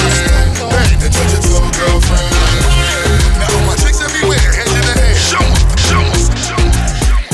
[0.71, 2.31] Hey, then touch it to girlfriend.
[3.43, 5.19] Now all my chicks everywhere, head to the head.
[5.19, 6.71] Show 'em, show 'em.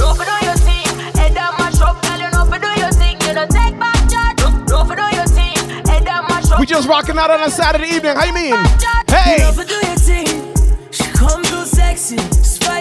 [0.01, 0.89] Don't do your thing,
[1.21, 2.17] head down my shop, girl.
[2.17, 4.41] You know fi do your thing, you know take back charge.
[4.65, 6.57] Don't fi do your thing, head down my shop.
[6.57, 8.17] We just rocking out on a Saturday evening.
[8.17, 8.57] How you mean?
[9.13, 9.45] Hey!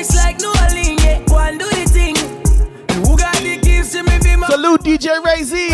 [0.04, 1.04] Spice like New Orleans.
[1.04, 2.16] Yeah, go and do the thing.
[3.06, 4.20] Who got the to me?
[4.24, 5.70] Be my Salute DJ Ray Z.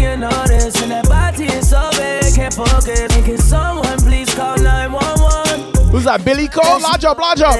[0.00, 0.80] You know this.
[0.82, 3.08] And that body is so big, can't focus.
[3.24, 5.90] Can someone please call 911?
[5.90, 6.24] Who's that?
[6.24, 6.80] Billy Cole?
[6.80, 7.56] Lodge up, lodge up.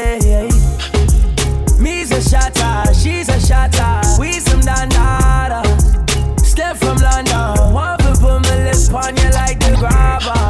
[1.78, 4.20] Me's a shatter, she's a shatter.
[4.20, 5.64] We some dandada.
[6.40, 10.49] Step from London, one for put my lips on you like the grabber.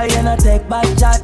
[0.00, 1.20] Bad bad you know take back chat.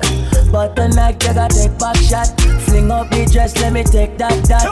[0.52, 2.28] But tonight you gotta take back shot.
[2.68, 4.68] Fling up me dress, let me take that that.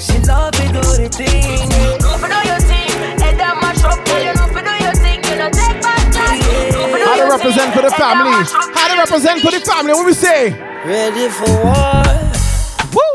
[0.00, 1.70] She know fi do the thing.
[2.02, 2.90] Don't do your thing.
[3.22, 5.22] Head down my shop, girl, you know fi do your thing.
[5.22, 6.34] You know take back chat.
[6.72, 8.30] Don't fi do How to represent for the family?
[8.30, 9.92] my shop, How to represent for the family?
[9.92, 10.50] What we say?
[10.82, 12.02] Ready for war.
[12.90, 13.14] Woo!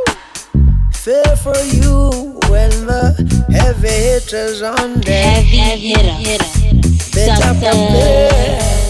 [0.93, 3.11] Fair for you when the
[3.51, 5.43] heavy hitters on deck.
[5.43, 6.47] Heavy hitter.
[7.11, 7.59] Better Sucker.
[7.59, 8.82] prepare.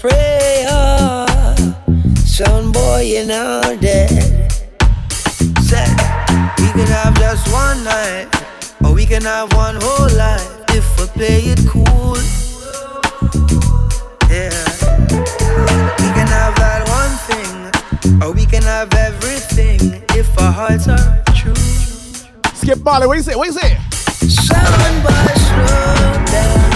[0.00, 1.26] Prayer.
[2.24, 4.52] Son boy, you're now dead.
[5.62, 5.90] Said,
[6.58, 8.28] we can have just one night,
[8.84, 12.16] or we can have one whole life if we play it cool.
[14.30, 14.54] Yeah.
[15.98, 21.22] We can have that one thing, or we can have everything if our hearts are
[21.34, 21.54] true.
[22.54, 23.34] Skip Marley, what you say?
[23.34, 23.76] What you say?
[24.28, 26.70] Sound by slow down.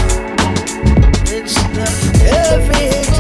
[1.35, 1.87] It's the
[2.29, 3.12] heavy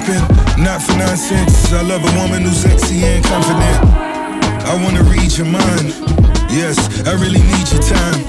[0.00, 1.72] shopping, not for nonsense.
[1.72, 3.84] I love a woman who's sexy and confident.
[4.66, 5.94] I wanna read your mind.
[6.50, 8.20] Yes, I really need your time.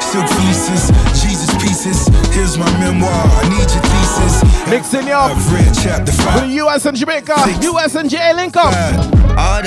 [0.00, 0.88] Silk fleeces,
[1.20, 2.08] Jesus pieces.
[2.34, 3.10] Here's my memoir.
[3.12, 4.68] I need your thesis.
[4.68, 5.36] Mixing you up.
[5.36, 6.40] I've read chapter For five.
[6.48, 8.72] the US and Jamaica, US and J link up.
[8.72, 9.62] All the lessons, all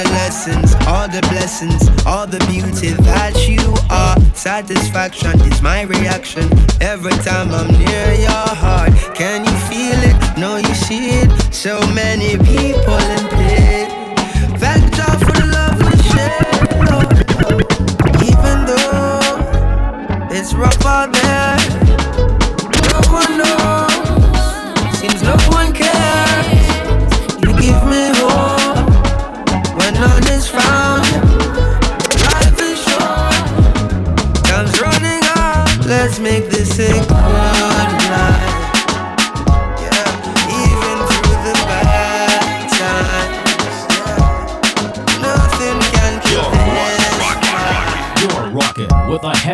[1.12, 4.17] the blessings, all the beauty that you are.
[4.34, 6.47] Satisfaction is my reaction
[6.80, 8.93] every time I'm near your heart.
[9.13, 10.15] Can you feel it?
[10.38, 11.30] No, you see it.
[11.54, 13.89] So many people in pain.
[14.58, 16.47] Thank God for the love we share.
[18.32, 21.81] Even though it's rough out there,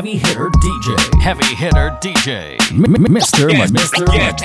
[0.08, 1.22] heavy hitter DJ.
[1.22, 2.58] Heavy hitter DJ.
[2.72, 3.52] M- M- Mr.
[3.52, 4.08] Yes, Mr.
[4.14, 4.42] yes,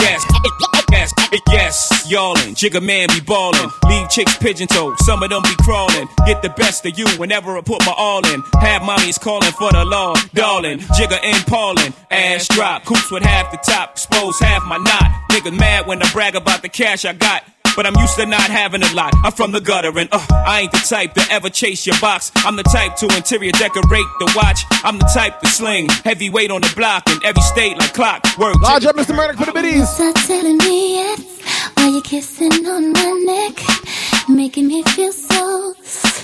[0.00, 1.12] yes, yes,
[1.48, 2.54] yes, y'allin'.
[2.54, 3.70] Jigga man be ballin'.
[3.88, 6.08] Leave chicks pigeon toed, some of them be crawlin'.
[6.26, 8.42] Get the best of you whenever I put my all in.
[8.60, 10.78] Have mommies callin' for the law, darling.
[10.78, 12.84] Jigga and Paulin', ass drop.
[12.84, 15.10] Coops with half the top, expose half my knot.
[15.30, 17.44] Niggas mad when I brag about the cash I got.
[17.74, 19.14] But I'm used to not having a lot.
[19.24, 22.30] I'm from the gutter and uh, I ain't the type to ever chase your box.
[22.36, 24.64] I'm the type to interior decorate the watch.
[24.84, 28.24] I'm the type to sling heavyweight on the block in every state like clock.
[28.38, 28.60] Work.
[28.62, 29.16] Large up, Mr.
[29.16, 29.88] Murdoch for the biddies.
[29.88, 35.74] Stop telling me yes while you're kissing on my neck, making me feel so.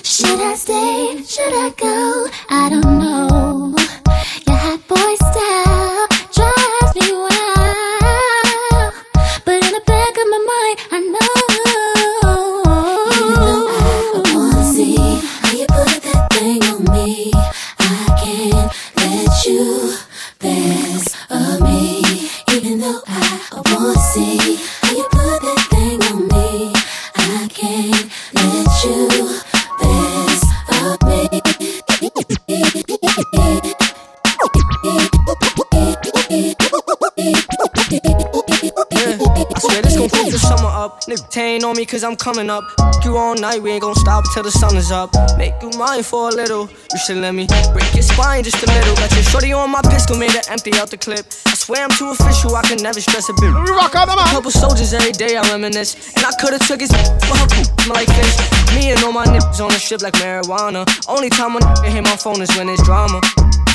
[0.03, 1.23] Should I stay?
[1.25, 2.27] Should I go?
[2.51, 3.75] I don't know.
[4.47, 5.68] Your hot boy style
[41.49, 42.65] tain on me cause I'm coming up.
[43.05, 45.11] You all night, we ain't gon' stop till the sun is up.
[45.39, 46.69] Make you mine for a little.
[46.93, 48.95] You should let me break your spine just a little.
[48.97, 51.25] Got your shorty on my pistol, made her empty out the clip.
[51.47, 53.53] I swear I'm too official, I can never stress a bit.
[53.53, 54.17] We rock out, man.
[54.33, 56.17] Couple soldiers every day, I reminisce.
[56.17, 56.91] And I could've took his
[57.29, 57.45] well,
[57.93, 58.35] like this.
[58.73, 60.89] Me and all my niggas on the ship like marijuana.
[61.07, 63.21] Only time when I hit my phone is when it's drama.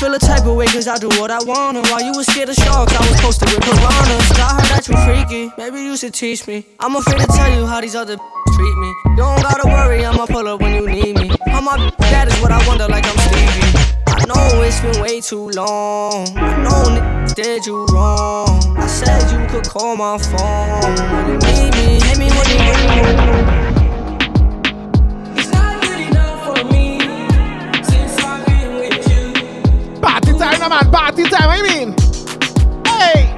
[0.02, 1.82] Feel a type of way cause I do what I wanna.
[1.86, 4.26] While you was scared of sharks, I was posted with piranhas.
[4.42, 6.66] I heard that you freaky, maybe you should teach me.
[6.80, 8.90] I'm afraid to tell you how these other treat me.
[9.14, 11.30] You don't gotta worry, I'ma pull up when you need me.
[11.46, 11.78] How my
[12.10, 13.23] that is what I wonder like I'm
[14.84, 16.26] been way too long.
[16.36, 18.76] I know niggas did you wrong.
[18.76, 20.80] I said you could call my phone
[21.12, 22.00] when you need me.
[22.04, 23.60] Hit me when you need me.
[30.00, 30.90] Party time, no man.
[30.90, 31.94] Party time, I mean.
[32.86, 33.30] Hey.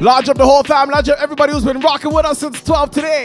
[0.00, 2.90] Large up the whole fam, large up everybody who's been rocking with us since 12
[2.90, 3.24] today.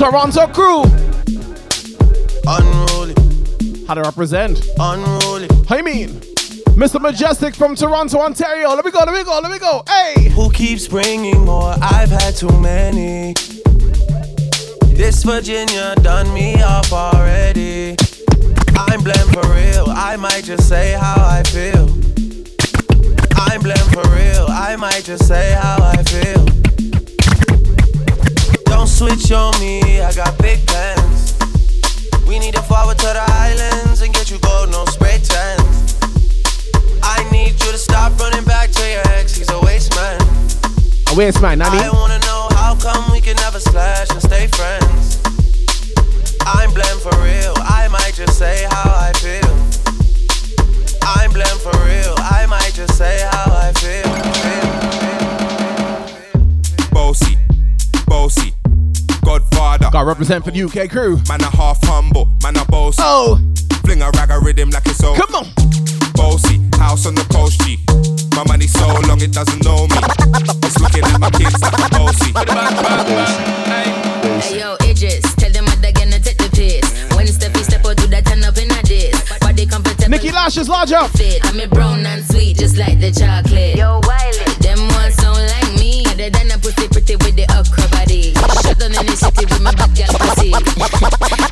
[0.00, 0.84] Toronto crew.
[2.46, 3.14] Unruly.
[3.86, 4.58] How to represent?
[4.78, 5.46] Unruly.
[5.68, 6.08] How you mean?
[6.72, 6.98] Mr.
[6.98, 8.70] Mejustik from Toronto, Ontario.
[8.70, 9.84] Let me go, let me go, let me go.
[9.86, 10.30] Hey!
[10.30, 11.74] Who keeps bringing more?
[11.82, 13.34] I've had too many.
[14.96, 17.94] This Virginia done me off already.
[18.76, 19.84] I'm blamed for real.
[19.90, 21.90] I might just say how I feel.
[23.36, 24.46] I'm blamed for real.
[24.48, 26.59] I might just say how I feel.
[29.00, 30.02] Don't switch on me.
[30.02, 31.32] I got big plans.
[32.28, 35.96] We need to forward to the islands and get you gold, no spray tents.
[37.02, 39.34] I need you to stop running back to your ex.
[39.36, 40.20] He's a waste man.
[41.12, 41.80] A waste man, I mean.
[41.80, 45.16] I wanna know how come we can never slash and stay friends.
[46.44, 47.54] I'm blamed for real.
[47.56, 49.56] I might just say how I feel.
[51.16, 52.14] I'm blamed for real.
[52.18, 54.12] I might just say how I feel.
[56.92, 57.38] Bossy,
[58.06, 58.52] bossy,
[59.30, 59.90] Godfather.
[59.92, 61.20] Got represent for the UK crew.
[61.28, 62.98] Man a half humble, man a bossy.
[62.98, 63.38] Oh,
[63.86, 65.14] fling a rag a rhythm like it's all.
[65.14, 65.46] Come on,
[66.14, 67.78] bossy, house on the coast G.
[68.34, 69.98] My money so long it doesn't know me.
[70.66, 72.34] It's looking at my kids like a bossy.
[74.42, 76.82] Hey yo, Idris, tell them what they're gonna take the piss.
[77.14, 79.14] When Steffi step out, do that turn up in a diss.
[79.38, 80.10] Body comfortable.
[80.10, 81.08] Nikki Lashes, large up.
[81.44, 83.76] I'm a brown and sweet, just like the chocolate.
[83.76, 84.50] Yo, Wiley.
[84.58, 84.80] Them
[86.20, 86.28] ones sound like me.
[86.28, 88.34] Other than a pussy pretty with the okra body.
[88.62, 90.52] Shut down in the city with my back girl pussy.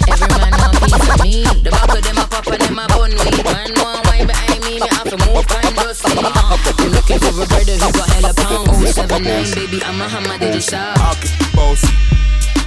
[0.08, 1.44] Every man want piece of me.
[1.64, 3.32] The back of them a pop and them a bun me.
[3.48, 6.12] Man want wine behind me, me have to move kind dusty.
[6.18, 8.94] Uh, I'm looking for a brother who got hella pounds.
[8.94, 11.16] 079, baby, I'm a hammer, did you shop?
[11.54, 11.88] Bossy,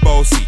[0.01, 0.47] bossy.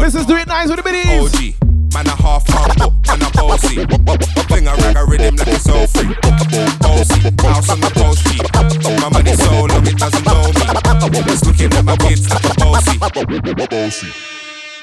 [0.00, 1.06] This is Do It Nines with the biddies.
[1.20, 1.62] OG.
[1.94, 3.84] Man a half humble, man a bossy.
[4.48, 6.16] Fling a rag a rhythm like it's all free.
[6.80, 8.40] Bossy, house on the coast G.
[9.00, 10.41] My money so long it doesn't know
[11.14, 12.98] It's looking at my kids like a bossy.
[12.98, 14.08] Bossy,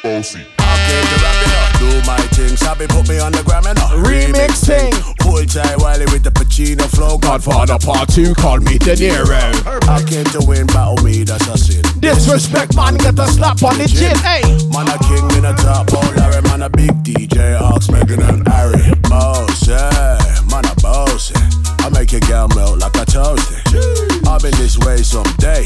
[0.04, 0.46] bossy.
[0.60, 2.56] I came to rap it up, do my thing.
[2.56, 3.92] Sabi put me on the gram and up.
[4.06, 4.94] Remixing.
[5.20, 7.18] Pull tight Wiley with the Pacino flow.
[7.18, 9.42] Godfather Part 2, call me De Niro.
[9.88, 11.84] I came to win, battle me, that's a sin.
[12.00, 14.16] Disrespect, man, get a slap on the chin.
[14.22, 18.22] Hey, Man a king in a top, oh Larry, man a big DJ, Ox, Megan
[18.22, 18.94] and Harry.
[19.10, 20.18] Boss, yeah,
[20.50, 21.50] man a boss, yeah.
[21.86, 24.28] I make your girl melt like a toasty.
[24.28, 25.66] I've been this way someday,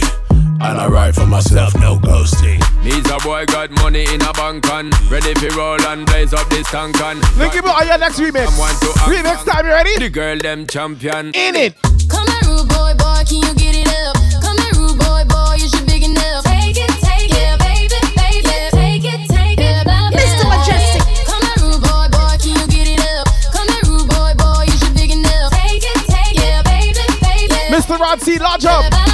[0.64, 2.60] and I write for myself, no ghosting.
[2.84, 6.48] Needs a boy got money in a bank on Ready for roll and blaze up
[6.50, 8.48] this tank on Look at your next remix.
[9.08, 9.98] Remix time, you ready?
[10.00, 11.76] The girl them champion In it.
[12.10, 14.16] Come here, rude boy, boy, can you get it up?
[14.42, 16.44] Come here, rude boy, boy, you should big enough.
[16.44, 20.16] Take it, take it, baby, baby, take it, take it, baby.
[20.16, 20.48] Mr.
[20.48, 21.04] Mejustik.
[21.28, 23.28] Come here, rude boy, can you get it up?
[23.52, 24.32] Come here, boy,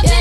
[0.04, 0.18] can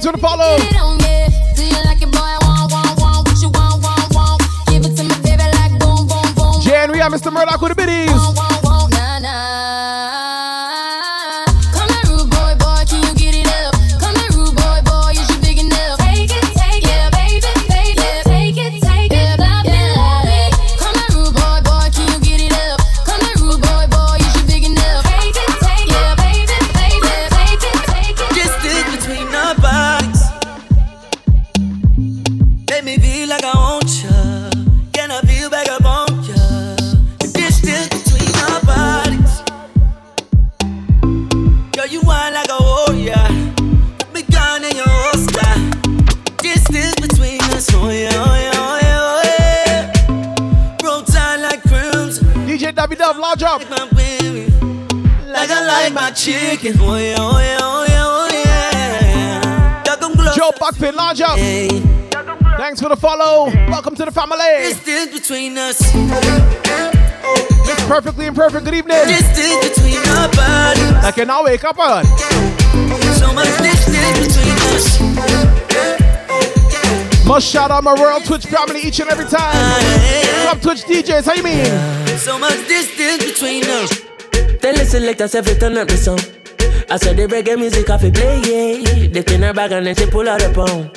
[0.00, 0.56] Thanks for the follow.
[6.62, 7.32] Jan, we have Mr.
[7.32, 8.47] Murdoch with the biddies.
[53.48, 53.70] Dub, large up.
[53.70, 54.52] Like my baby.
[55.26, 56.74] Like I like my chicken.
[56.80, 58.28] Oh yeah, oh yeah, oh yeah, oh
[59.84, 60.34] yeah.
[60.34, 61.38] Joe Buckpin, large up.
[62.58, 63.46] Thanks for the follow.
[63.70, 64.38] Welcome to the family.
[64.58, 65.80] Distance between us.
[67.70, 68.64] It's perfectly imperfect.
[68.66, 69.06] Good evening.
[69.06, 71.04] Distance between our bodies.
[71.04, 72.04] I can now wake up on.
[72.04, 75.17] So much distance between us.
[77.28, 79.52] Must shout out my royal Twitch family each and every time.
[80.46, 82.16] Top Twitch DJs, how you mean?
[82.16, 84.00] So much distance between us.
[84.62, 86.18] Tell the selectors every turn up the song.
[86.90, 89.08] I said the reggae music off it play, yeah.
[89.08, 90.90] They in her bag and then she pull out a pound.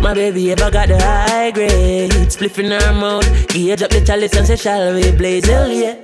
[0.00, 3.26] My baby ever got the high grade, spliff in her mouth.
[3.48, 5.96] Gauge up the chalice and say, shall we blaze hell, yeah.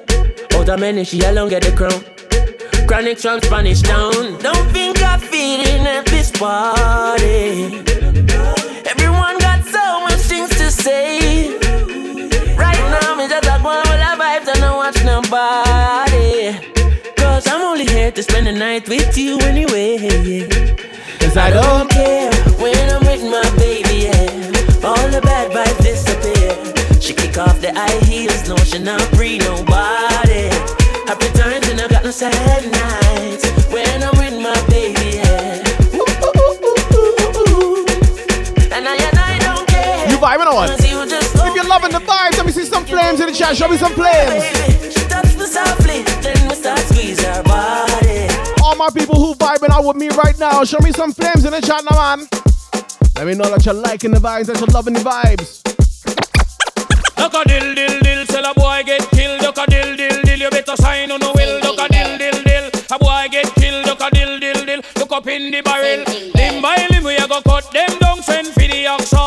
[0.55, 2.03] Out of many, she alone get the crown.
[2.89, 4.41] Chronic from Spanish town.
[4.41, 7.85] Don't think I'm feeding at this party.
[10.73, 11.59] Say.
[12.57, 16.57] Right now, me just like one the vibes and don't watch nobody.
[17.17, 20.49] Cause I'm only here to spend the night with you anyway.
[21.21, 24.89] Cause I don't care when I'm with my baby, yeah.
[24.89, 27.01] All the bad vibes disappear.
[27.01, 30.49] She kick off the high heels, no, she not free nobody.
[31.07, 35.63] Happy times and I got no sad nights when I'm with my baby, yeah.
[38.75, 39.19] And I and I don't care.
[39.19, 39.22] You
[40.23, 40.69] vibing on?
[40.69, 43.33] Cause you just If you're loving the vibes, let me see some flames in the
[43.33, 43.57] chat.
[43.57, 44.45] Show me some flames.
[44.95, 48.31] She touch me softly, then we start squeeze her body.
[48.63, 51.51] All my people who vibing out with me right now, show me some flames in
[51.51, 52.29] the chat now, man.
[53.17, 55.61] Let me know that you're liking the vibes, that you're loving the vibes.
[57.17, 59.41] Duck a dill dill dill, tell a boy get killed.
[59.41, 61.61] Duck a dill dill dill, you better sign on the will.
[61.61, 63.85] Duck a dill dill dill, a boy get killed.
[63.87, 66.05] Duck a dill dill dill, look up in the barrel.
[66.35, 69.22] Limb by limb, we a go cut them down, send for the oxa.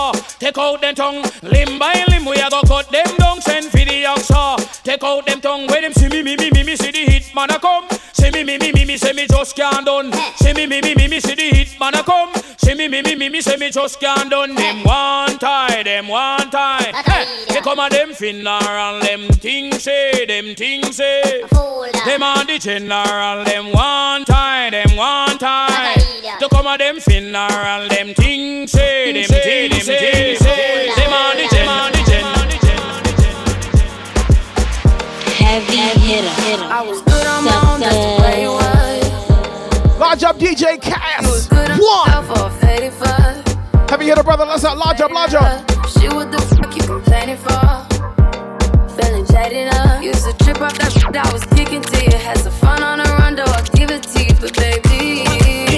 [0.46, 1.24] Take out them tongue.
[1.42, 4.84] Limb by limb, we a go cut them down, send for the oxa.
[4.84, 5.66] Take out them tongue.
[5.66, 7.88] Where them see me, me, me, me, me, see the hit man a come.
[8.14, 10.14] See me, me, me, me, me, say me just can't done.
[10.36, 12.32] See me, me, me, me, me, see the hit man a come.
[12.58, 14.54] See me, me, me, me, me, say me just can't done.
[14.54, 16.92] Them one tie, them one tie.
[17.26, 21.44] Hey, they come a them finna and them things say, them things say.
[22.06, 25.96] Them on the general, them one tie, them one tie.
[26.40, 30.94] To come a them finna and them things say, them things say, say.
[30.96, 32.82] Them on the gen, on the gen, on the gen.
[35.46, 36.64] Heavy hitter.
[36.66, 40.00] I was good on my own, that's the way it was.
[40.00, 41.48] Large up DJ Cass.
[41.48, 42.10] Good on One.
[42.10, 43.90] myself for a faded fuck.
[43.90, 44.46] Have you heard a brother?
[44.46, 44.78] Let's out.
[44.78, 45.72] Large up, large up.
[45.88, 46.55] Shit, what the
[51.18, 52.18] I was kicking to you.
[52.18, 54.34] Had some fun on a run, though I'll give it to you.
[54.40, 55.75] But baby,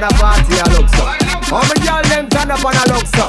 [0.00, 1.04] how the party a look so?
[1.52, 3.28] How me girl them turn up and a look so?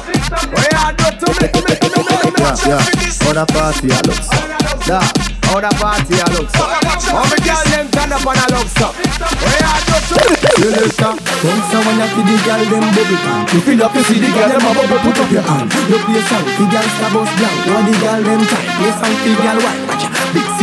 [0.56, 2.40] What you do to me, to me, to me, to me?
[2.40, 2.80] Yeah, yeah,
[3.20, 4.40] how the party a look so?
[4.88, 5.04] Yeah,
[5.44, 6.64] how the party a look so?
[7.12, 8.88] How me girl them turn up and a look so?
[8.88, 10.34] What you do to me?
[10.62, 11.12] Selector,
[11.44, 13.42] bounce a when you see the girl them bubble pan.
[13.52, 15.68] You feel up, you see the girl them a bubble, put up your hand.
[15.92, 17.58] You play song, the girl star bus blank.
[17.68, 20.11] You the girl them tight, play song, the girl white.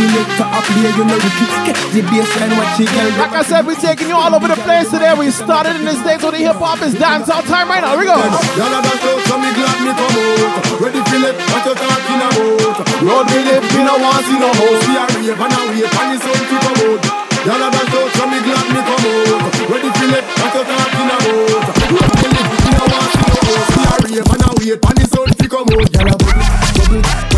[0.00, 2.86] Watch out, big selector up here, you know you can catch the baseline, watch the
[2.88, 3.10] girl.
[3.20, 5.12] Like I said, we're taking you all over the place today.
[5.12, 7.92] We started in this day so the hip hop is dancehall time right now.
[7.92, 8.16] Here we go.
[8.16, 10.80] Y'all are dance out, so me glad me come out.
[10.80, 12.80] Ready for it, what you talking about?
[13.04, 14.80] Road me live, me no want see no house.
[14.88, 17.04] We are rave and a wait, and it's to come out.
[17.44, 19.52] Y'all are dance out, so me glad me come out.
[19.68, 21.60] Ready for it, what you talking about?
[21.92, 23.68] Road me live, me no want see no house.
[23.76, 25.92] We are rave and a wait, and it's to come out.
[25.92, 26.40] Y'all are bubble,
[26.88, 27.29] bubble,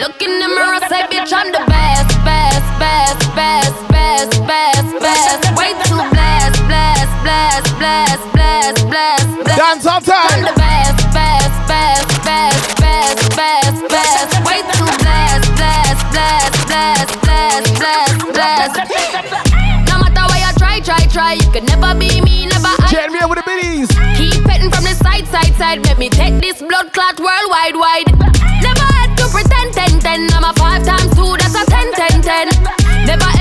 [0.00, 5.44] Look in the mirror, say, bitch, I'm the best, best, best, best, best, best, best.
[5.52, 9.60] Way too blessed, blessed, blessed, blessed, blessed, blessed, blessed.
[9.60, 10.40] Dance all time.
[10.40, 14.32] I'm the best, best, best, best, best, best, best.
[14.48, 18.80] Way too blessed, blessed, blessed, blessed, blessed, blessed, blessed.
[19.84, 22.88] No matter where you try, try, try, you could never be me, never I.
[22.88, 23.92] Jeremy with the biddies.
[24.16, 25.84] Keep petting from the side, side, side.
[25.84, 28.39] Make me take this blood clot worldwide, wide.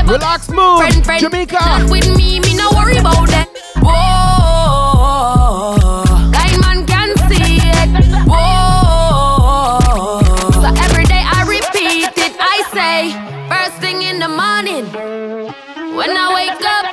[0.10, 0.80] Relax, move.
[0.80, 1.60] Friend, friend, Jamaica.
[1.60, 3.48] Not with me, me no worry about that.
[3.82, 5.76] Whoa,
[6.34, 7.90] kind man can see it.
[8.28, 9.80] Whoa,
[10.54, 12.34] so every day I repeat it.
[12.40, 13.14] I say
[13.50, 14.86] first thing in the morning
[15.96, 16.86] when I wake up.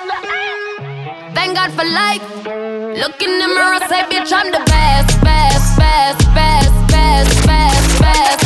[1.35, 2.23] Thank God for life.
[2.45, 8.46] Look in the mirror, say, bitch, I'm the best, best, best, best, best, best, best.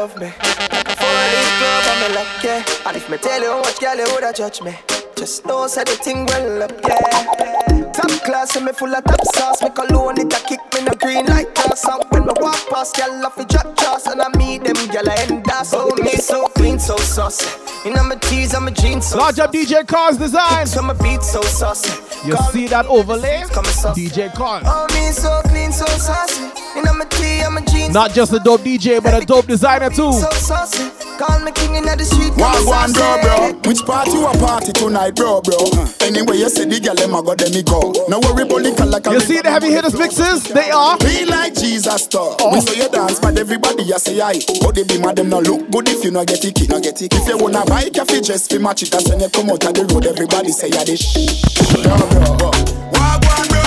[0.00, 0.32] Love me.
[0.72, 2.86] Like a four-leaf club, I'm a luck, yeah.
[2.86, 4.74] And if me tell you much girl you woulda judge me,
[5.14, 7.92] just know say the thing well up, yeah.
[7.92, 9.62] Top class, and me full of top sauce.
[9.62, 11.84] Me cologne it a kick me no green like grass.
[11.84, 15.08] And when me walk past, girl off the drop jaws, and I meet them girl
[15.08, 15.66] I end up.
[15.72, 17.46] Oh me so clean, so saucy.
[17.84, 19.18] You know my tees and my jeans so.
[19.18, 20.66] Large up DJ Cars design.
[20.66, 21.90] So my beat so saucy.
[22.26, 23.42] You see that overlay?
[23.44, 24.64] DJ Cars.
[24.66, 26.44] Oh me so clean, so saucy.
[26.76, 27.92] You know my tee and my jeans.
[27.94, 30.12] Not just a dope DJ, but a dope designer too.
[30.12, 30.90] So saucy.
[31.20, 32.32] Call me king in the street.
[32.40, 33.52] One, one, bro, bro.
[33.68, 35.68] Which part you a party tonight, bro, bro?
[36.00, 37.92] Anyway, you say the girl them a go, let me go.
[38.08, 39.00] No worry about the color.
[39.12, 40.44] You see the heavy hitters mixes?
[40.48, 40.96] They are.
[40.96, 42.32] Be like Jesus oh.
[42.38, 42.52] star.
[42.56, 44.40] We say you dance, but everybody you say aye.
[44.60, 47.00] But they be mad them no look good if you no get it, no get
[47.02, 47.12] it.
[47.14, 48.90] If you wanna buy coffee, just fi match it.
[48.90, 51.02] That's when you come out of the road, everybody say ya this.
[51.72, 52.50] Bro, bro, bro.
[52.94, 53.59] Wagwan, bro,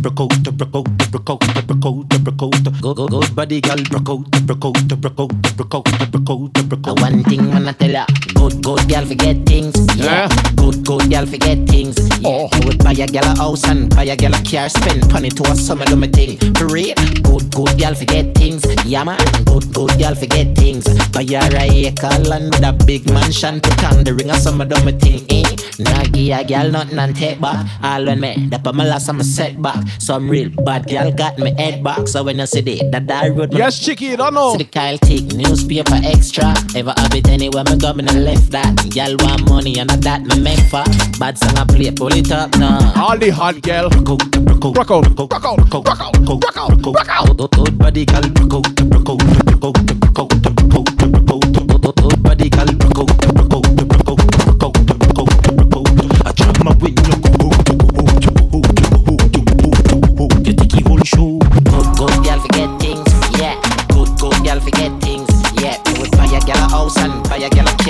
[0.00, 2.80] Broke out, broke out, broke out, broke out, broke out.
[2.80, 6.68] Go, go, go, body girl, broke out, broke out, broke out, broke out, broke out,
[6.68, 7.00] broke out.
[7.00, 9.74] One thing wanna tell ya, good, good girl forget things.
[9.96, 11.98] Yeah, good, good girl forget things.
[12.20, 15.12] Yeah, I would buy a girl a house and buy a girl a car, spend
[15.12, 16.38] money to a summer do me thing.
[16.54, 18.62] For real, good, good girl forget things.
[18.84, 20.84] Yeah man, good, good girl forget things.
[21.10, 24.64] Buy her a acre land with a big mansion, put on the ring of summer
[24.64, 25.26] do me thing.
[25.28, 25.42] Eh,
[25.80, 27.66] nah give a girl nothing and take back.
[27.82, 29.87] All when me, that my last I'm a setback.
[29.98, 32.08] Some real bad girl got me head back.
[32.08, 34.52] So when I see the that that road, Yes, Chicky, don't know.
[34.52, 36.54] See the Kyle take newspaper extra.
[36.76, 38.74] Ever have it anywhere me go, me no left that.
[38.94, 40.84] Girl want money and a that me make for.
[41.18, 42.92] Bad song I play, pull it up now.
[42.96, 43.88] All the hot girl.
[43.88, 47.08] Rock out, rock out, rock out, rock out, rock out, rock out, rock out, rock
[47.08, 47.40] out.
[47.40, 50.46] Old, old body girl, rock out, rock out, rock out, rock out, rock out, rock
[50.46, 50.47] out.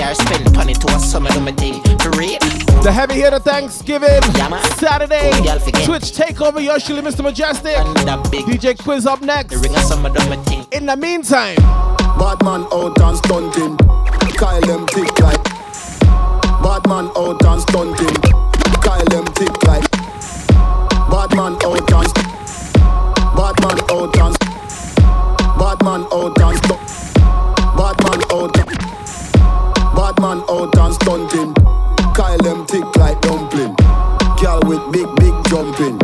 [0.09, 1.53] Air spill, pun to us, some of them a.
[2.01, 2.39] For real.
[2.81, 5.29] The heavy hitter Thanksgiving, yeah, Saturday,
[5.85, 7.21] Twitch takeover, Yoshili, Mr.
[7.21, 7.75] Mejustik,
[8.31, 9.61] DJ Quiz up next.
[9.61, 11.57] The In the meantime,
[12.17, 13.77] bad man out and stunting,
[14.35, 15.43] Kyle them tick like.
[16.63, 18.15] Bad man out and stunting,
[18.81, 19.91] Kyle them tick like.
[21.11, 22.13] Bad man out and
[23.37, 24.39] bad man out and
[25.59, 26.61] bad man out and
[27.77, 28.58] bad man out.
[30.19, 31.53] Man out and stunting.
[32.13, 33.73] Kyle them tick like dumpling.
[34.35, 35.97] Girl with big big jumping.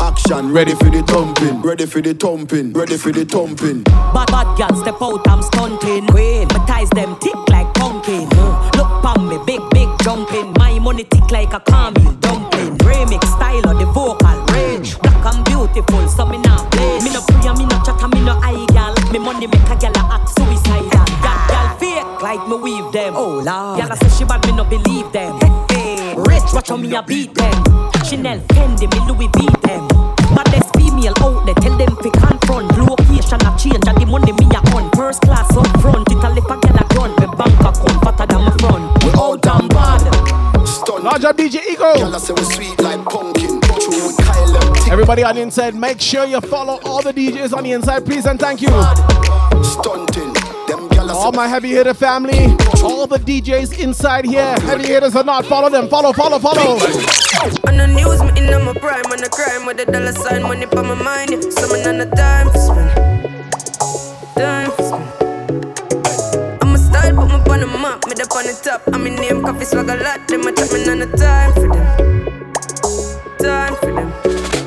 [0.00, 1.60] Action ready for the thumping.
[1.60, 2.72] Ready for the thumping.
[2.72, 3.82] Ready for the thumping.
[3.84, 6.06] Bad bad girl step out, I'm stunting.
[6.06, 8.30] Queen, my ties them tick like pumpkin.
[8.80, 10.54] Look pon me, big big jumping.
[10.56, 12.78] My money tick like a caramel dumpling.
[12.78, 14.98] Remix style of the vocal range.
[15.00, 16.98] Black and beautiful, so me not play.
[17.04, 18.94] Me no pray, me no chat, me no eye gal.
[19.12, 20.89] Me money make a a act suicidal.
[22.92, 23.14] Gal, gal fake like me weave them.
[23.16, 25.38] Oh lord, gal a say she bad, me no believe them.
[25.70, 26.14] Hey, hey.
[26.16, 27.64] Rich, watch how me a beat them.
[28.04, 29.86] Chanel, Fendi, me Louis V them.
[30.34, 32.70] Baddest female out there, tell them fi confront.
[32.78, 34.90] Location a change, and the money me a on.
[34.96, 37.14] First class up front, it a lip a gal a grunt.
[37.20, 39.04] Me bank account fatter than my front.
[39.04, 41.02] We out and bad.
[41.02, 41.94] large up DJ Ego.
[41.94, 43.60] Girl I say we sweet like pumpkin.
[43.60, 44.92] True with Kyle them tick.
[44.92, 48.26] Everybody on the inside, make sure you follow all the DJs on the inside, please
[48.26, 48.70] and thank you.
[49.62, 50.29] Stunting.
[51.12, 52.46] All my heavy hitter family,
[52.82, 56.78] all the DJs inside here, heavy hitters or not, follow them, follow, follow, follow.
[57.66, 60.66] On the news, me in my prime, on the crime with the dollar sign, money
[60.66, 61.30] for my mind.
[61.30, 61.40] Yeah.
[61.50, 62.90] Summon on the time for spend.
[64.36, 66.62] Time for spend.
[66.62, 68.82] I'm a style, put me on the map, me up on the top.
[68.92, 70.28] I'm in name, coffee swag a lot.
[70.28, 71.86] Them a chat me on the time for them.
[73.38, 74.12] Time for them.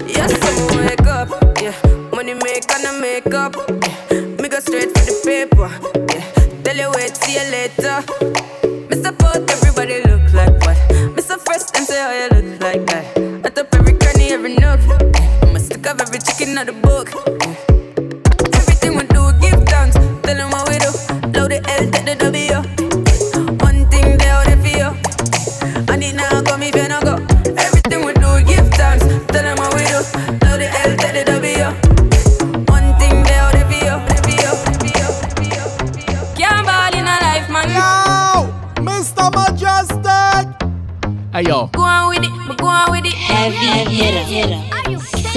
[0.07, 1.29] Yes, I'm wake up.
[1.61, 1.75] Yeah,
[2.11, 3.55] money make and I make up.
[4.11, 5.92] Yeah, me go straight for the paper.
[6.83, 8.03] You wait, see you later.
[8.91, 9.17] Mr.
[9.17, 10.75] Pot, everybody look like what?
[11.15, 11.39] Mr.
[11.39, 13.05] First, and say how you look like that.
[13.45, 14.81] I top every cranny, every nook.
[15.43, 17.02] I'ma stick up every chicken out the book.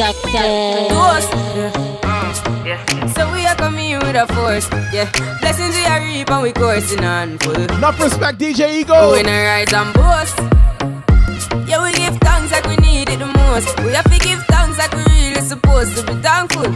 [0.06, 1.32] Ghost.
[2.64, 3.06] Yeah.
[3.08, 4.68] So we are coming in with a force.
[4.92, 5.10] Yeah.
[5.40, 7.54] Blessings we are reap and we coursing on full.
[7.56, 9.10] Enough respect, DJ Ego.
[9.12, 10.38] We gonna rise and boast.
[11.66, 13.76] Yeah, we give thanks like we need it the most.
[13.80, 16.70] We have to give thanks like we really supposed to be thankful.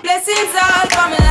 [0.00, 1.25] Blessings all for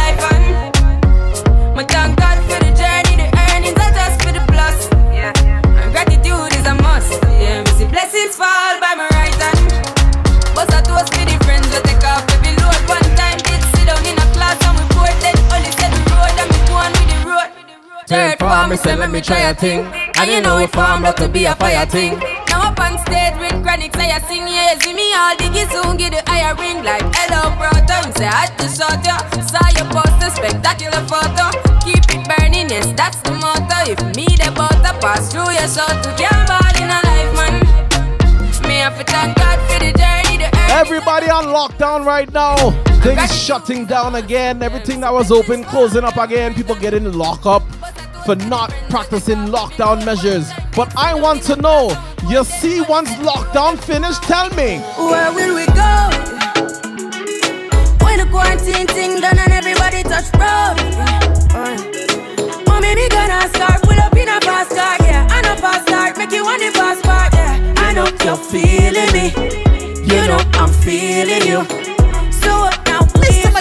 [18.76, 19.86] me say let me try a thing.
[20.18, 22.20] And you know it farm lot to be a fire thing.
[22.50, 25.96] Now up on stage with chronic, say I sing, yeah, see me all diggy soon,
[25.98, 28.00] get the higher ring like hello, brother.
[28.04, 31.56] Me say I just shot ya, saw your poster, spectacular photo.
[31.88, 33.92] Keep it burning, yes, that's the motto.
[33.92, 37.56] If me the butter pass through your shot to can't ball in a life, man.
[38.68, 40.50] Me have to thank God for the journey, the.
[40.76, 42.72] Everybody on lockdown right now.
[43.06, 44.64] Things shutting down again.
[44.64, 46.56] Everything that was open closing up again.
[46.56, 47.64] People getting locked up
[48.26, 50.52] for not practicing lockdown measures.
[50.76, 51.96] But I want to know,
[52.28, 54.80] you see once lockdown finished, tell me.
[54.98, 55.94] Where will we go?
[58.04, 60.78] When the quarantine thing done and everybody touch road.
[61.54, 61.78] Uh,
[62.68, 65.28] oh, maybe gonna start pull up in a fast car, yeah.
[65.32, 67.74] And a fast start, make you want the fast part, yeah.
[67.78, 69.26] I know you're feeling me.
[70.04, 71.62] You know I'm feeling you.
[72.32, 73.52] So up now, Mr.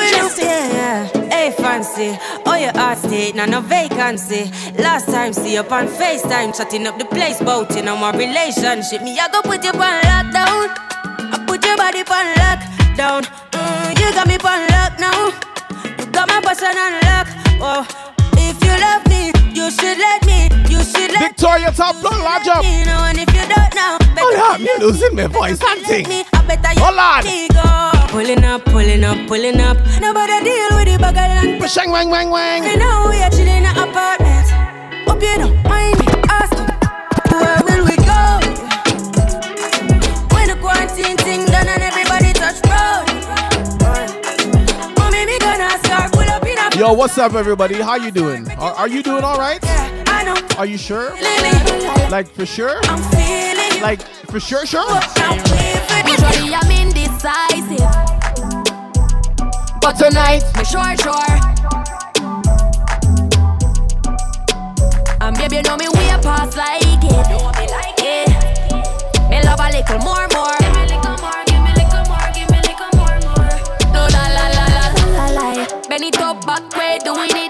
[1.45, 2.17] Hey fancy,
[2.47, 4.51] oh your heart state, now no vacancy.
[4.81, 9.03] Last time see up on FaceTime, chatting up the place, bout in our relationship.
[9.03, 10.73] Me, I go put you on lockdown.
[11.21, 13.29] I put your body on lockdown.
[13.53, 15.27] Mm, you got me on lock now.
[16.01, 17.29] You got my person on lock.
[17.61, 17.85] Oh,
[18.41, 20.49] if you love me, you should let me.
[20.73, 22.65] You should let Victoria top blow large up.
[22.65, 23.05] me know.
[23.05, 26.07] And if you don't know, Oh yeah, me losing my voice and thing.
[26.33, 28.01] I better you Hold on.
[28.01, 28.04] go.
[28.15, 29.77] Pulling up, pulling up, pulling up.
[30.01, 32.63] Nobody deal with the bugger and Bashang wang wang wang.
[32.63, 34.47] You know we are chilling in an apartment.
[35.03, 36.71] Hope you don't mind me asking.
[37.35, 38.39] Where will we go?
[40.31, 43.03] When the quarantine thing done and everybody touch road.
[43.83, 47.75] Oh, maybe gonna start pull up in a Yo, what's up, everybody?
[47.83, 48.49] How you doing?
[48.53, 49.59] Are, are you doing all right?
[49.61, 51.11] Yeah, I know Are you sure?
[52.11, 52.79] Like for sure?
[52.85, 54.87] I'm feeling Like, for sure, sure.
[56.07, 58.04] Usually I'm indecisive.
[59.85, 61.37] But tonight, me sure, sure.
[65.21, 67.29] And baby, you know me way past like it.
[68.01, 68.25] Yeah.
[69.29, 70.57] Me love a little more, more.
[70.57, 73.53] Give me little more, give me little more, give me little more, more.
[73.93, 75.69] No, la la la la la la.
[75.87, 77.44] Bend it back way, doing it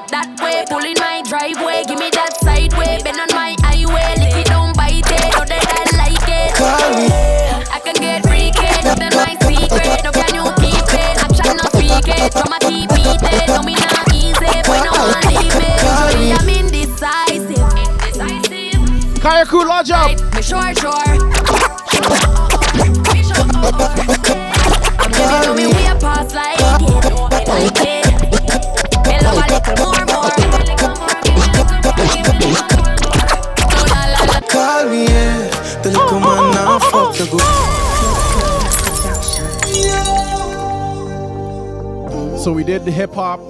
[12.07, 12.33] Action no speak it.
[12.33, 13.49] From a keep it.
[13.49, 15.71] No me not easy, boy no one leave me.
[15.81, 17.73] Usually I'm indecisive.
[18.21, 19.23] Indecisive.
[19.23, 20.11] Kaya Crew Lodge up.
[20.35, 20.93] Me sure, sure.
[25.01, 27.05] I'm giving you me way past like it.
[27.49, 28.07] Like it.
[29.07, 29.94] Me love a little more.
[42.45, 43.41] So we did the hip hop.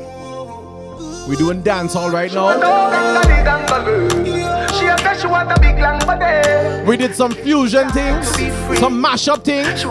[1.27, 2.55] We're doing dance all right now.
[6.87, 8.29] We did some fusion things,
[8.79, 9.85] some mashup things.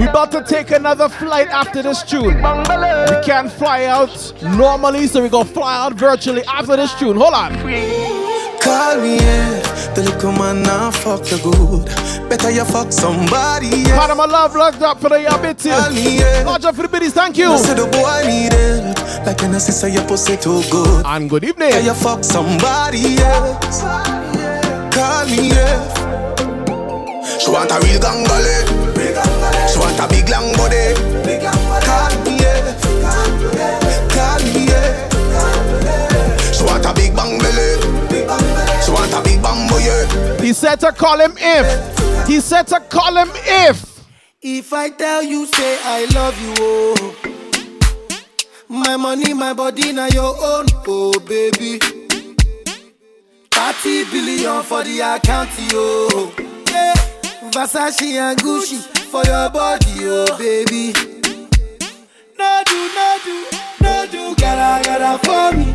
[0.00, 2.34] We about to take another flight after this tune.
[2.34, 7.16] We can't fly out normally, so we go fly out virtually after this tune.
[7.18, 7.52] Hold on.
[8.60, 9.65] Call me, yeah.
[9.94, 11.86] The little man now fuck the good.
[12.28, 13.98] Better you fuck somebody, yeah.
[13.98, 15.70] Part of my love locked up for the ability.
[15.70, 17.50] Large for the biddies, thank you.
[17.50, 19.26] You say the boy need help.
[19.26, 21.04] Like I say your pussy too good.
[21.06, 21.70] And good evening.
[21.70, 23.82] Better you fuck somebody else.
[24.94, 26.06] Call me, yeah.
[27.38, 28.66] She want a real gangale.
[29.68, 31.15] She want a big long body.
[40.46, 42.28] He said to call him if.
[42.28, 44.06] He said to call him if.
[44.40, 47.16] If I tell you, say I love you, oh.
[48.68, 51.80] My money, my body, now your own, oh baby.
[53.50, 56.30] 30 billion for the account, yo.
[56.70, 56.94] Yeah.
[57.50, 58.78] Versace and Gucci
[59.10, 60.92] for your body, oh baby.
[62.38, 63.46] No do, no do,
[63.82, 65.74] no do, gotta, gotta for me.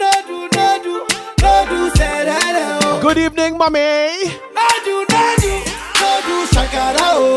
[0.00, 1.06] No do, no do,
[1.40, 2.85] no do, say that, oh.
[3.06, 3.78] Good evening, mommy.
[3.78, 5.62] No do, no do,
[6.00, 6.98] no do, shakara.
[6.98, 7.36] No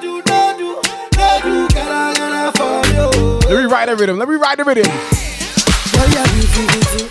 [0.00, 0.68] do, no do,
[1.18, 3.10] no do, gotta, gotta for you.
[3.50, 4.18] Let me ride the rhythm.
[4.20, 4.86] Let me ride the rhythm.
[4.86, 7.10] Boy, you're beauty, beauty.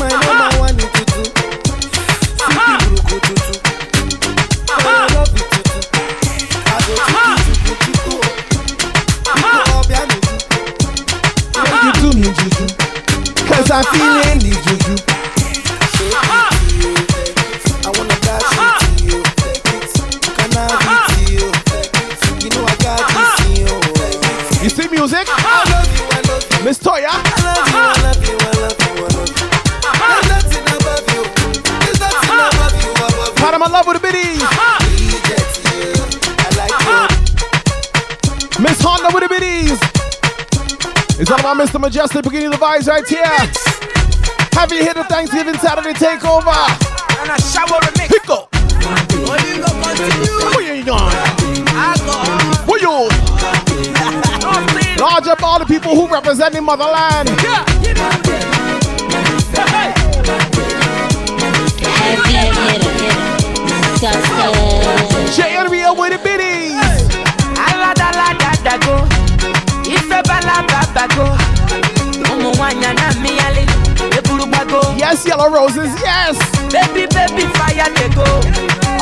[0.00, 1.30] My number one is tutu.
[2.42, 3.34] Sippy tutu.
[4.66, 5.78] Boy, I love you tutu.
[6.66, 6.94] I go
[7.38, 8.18] tutu, tutu, tutu.
[9.30, 10.34] You go up, yeah, tutu.
[11.54, 12.66] Make you do me juju.
[13.46, 15.11] Cause I'm feeling the juju.
[26.72, 26.80] I love you.
[26.80, 27.04] Miss Toya.
[27.04, 27.20] I
[28.00, 29.52] love you, I love you, I love you, I love you.
[30.08, 31.20] There's nothing above you.
[31.84, 33.34] There's nothing above you, above you.
[33.36, 34.40] Part of my love with the biddies.
[34.40, 35.92] Reject you.
[36.38, 36.72] I like
[38.56, 38.62] you.
[38.62, 39.78] Miss Honda with the biddies.
[41.20, 41.78] It's all about Mr.
[41.78, 43.22] Mejustik beginning the vibes right here.
[44.54, 46.56] Have you hit the Thanksgiving Saturday takeover?
[47.20, 48.08] And a shower remix.
[48.08, 48.48] Pick up.
[50.56, 51.41] Where you going?
[55.02, 57.28] Large up all the people who represent the motherland.
[61.82, 62.92] Heavy hitter.
[63.98, 65.36] Success.
[65.36, 66.78] J Unreal with the biddies.
[67.66, 69.02] Aladaladago.
[69.90, 71.26] Ife balababago.
[72.32, 73.66] Umu wanya na miyale.
[74.16, 74.96] Eburubago.
[74.96, 76.38] Yes, yellow roses, yes.
[76.70, 78.22] Baby, baby, fire they go.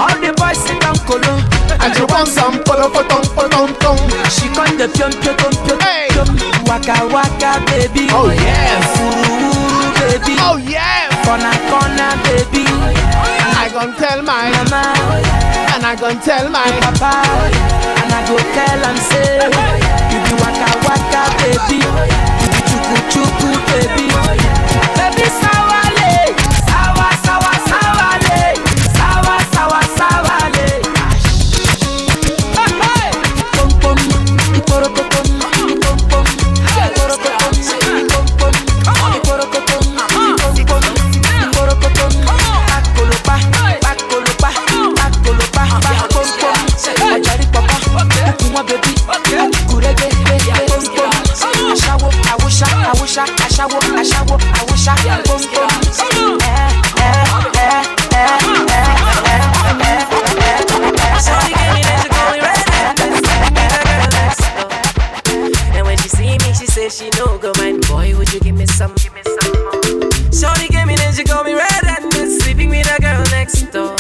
[0.01, 1.59] All the boys sit down colo.
[1.83, 3.99] And you want some polo for tom tom tom.
[4.28, 6.28] She come the pium pium pium pium pium.
[6.68, 8.07] Waka waka baby.
[8.12, 8.87] Oh, yes.
[9.01, 10.37] Ooh, baby.
[10.45, 11.09] Oh yes.
[11.24, 12.64] Corner corner baby.
[13.62, 14.83] I gon' tell my mama.
[15.74, 17.24] And I gon' tell my papa.
[18.01, 19.41] And I go tell am say
[20.12, 21.81] you be waka waka baby.
[21.81, 24.07] You be chuku chuku baby.
[24.97, 25.59] Baby sawale.
[53.20, 54.94] Asha, Asha wo, Asha wo, Awusha,
[55.26, 55.68] boom boom.
[66.90, 67.08] She
[67.38, 67.86] go mind.
[67.86, 68.92] Boy, give me some?
[68.96, 70.10] Give me some.
[70.32, 71.84] Shorty gave me, she me red
[72.40, 73.94] sleeping with a girl next door.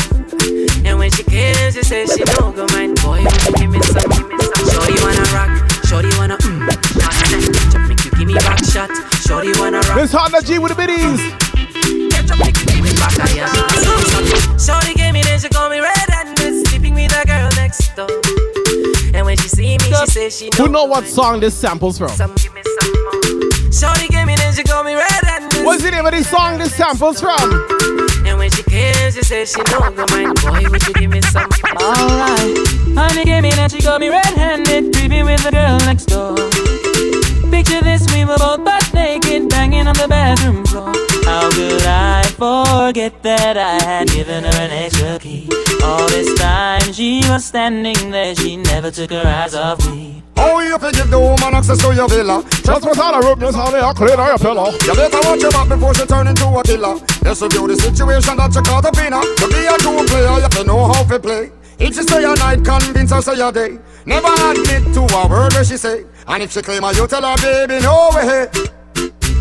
[0.84, 3.00] And when she came, she said she don't go mind.
[3.00, 4.10] Boy, would you give me some?
[4.72, 6.89] Shorty wanna rock, shorty wanna mm
[8.86, 9.12] shot.
[9.26, 9.96] Shorty wanna rock.
[9.96, 11.20] This Honda G with the biddies.
[12.12, 13.52] Ketchup make you give me back a yeah.
[14.56, 18.08] Shorty gave me, then she call me red-handed, sleeping with a girl next door.
[19.14, 22.10] And when she see me, she says she Who know what song this samples from?
[23.70, 25.64] Shorty gave me, then she call me red-handed.
[25.64, 27.38] What's the name of the song this samples from?
[28.26, 30.38] And when she came, she said she don't go mind.
[30.42, 31.48] Boy, would you give me some?
[31.76, 32.56] Alright.
[32.96, 36.36] Honey gave me that she got me red-handed, creeping with the girl next door.
[37.50, 40.92] Picture this, we were both butt naked, banging on the bathroom floor.
[41.24, 45.48] How could I forget that I had given her an extra key?
[45.82, 50.22] All this time she was standing there, she never took her eyes off me.
[50.36, 52.42] Oh, you fi give the woman access to your villa?
[52.48, 54.70] Just was on a rope, just how they are clean your pillow.
[54.70, 56.96] You better watch your back before she turn into a killer.
[57.22, 59.20] Let's review the situation that you up in her.
[59.36, 61.52] To be a true player, you have to know how to play.
[61.82, 63.78] If she say a night, convince her say a day.
[64.04, 66.04] Never admit to a word where she say.
[66.28, 68.48] And if she claim her, you tell her, baby, no way.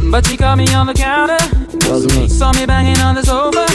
[0.09, 1.37] But she caught me on the counter.
[1.89, 2.29] Wasn't me.
[2.29, 3.67] Saw me banging on the sofa.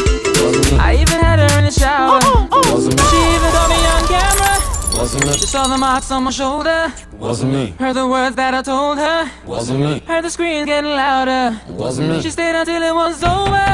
[0.43, 0.79] Wasn't me.
[0.79, 2.19] I even had her in the shower.
[2.23, 2.75] Oh, oh, oh.
[2.75, 3.05] Wasn't me.
[3.11, 4.99] She even got me on camera.
[4.99, 5.33] Wasn't me.
[5.35, 6.93] She saw the marks on my shoulder.
[7.19, 7.75] Wasn't me.
[7.79, 9.31] Heard the words that I told her.
[9.45, 10.01] Wasn't me.
[10.07, 11.61] Heard the screams getting louder.
[11.69, 12.23] Wasn't me.
[12.23, 13.67] She stayed until it was over.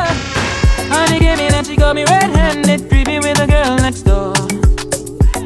[0.93, 4.35] Honey gave me that she got me red-handed, creepy with the girl next door.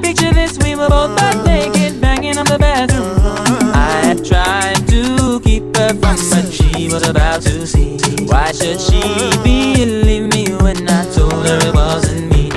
[0.05, 3.39] Picture this, we were both butt naked, banging on the bathroom floor.
[3.75, 7.97] I had tried to keep her from, but she was about to see.
[8.27, 9.01] Why should she
[9.43, 12.51] believe me when I told her it wasn't me?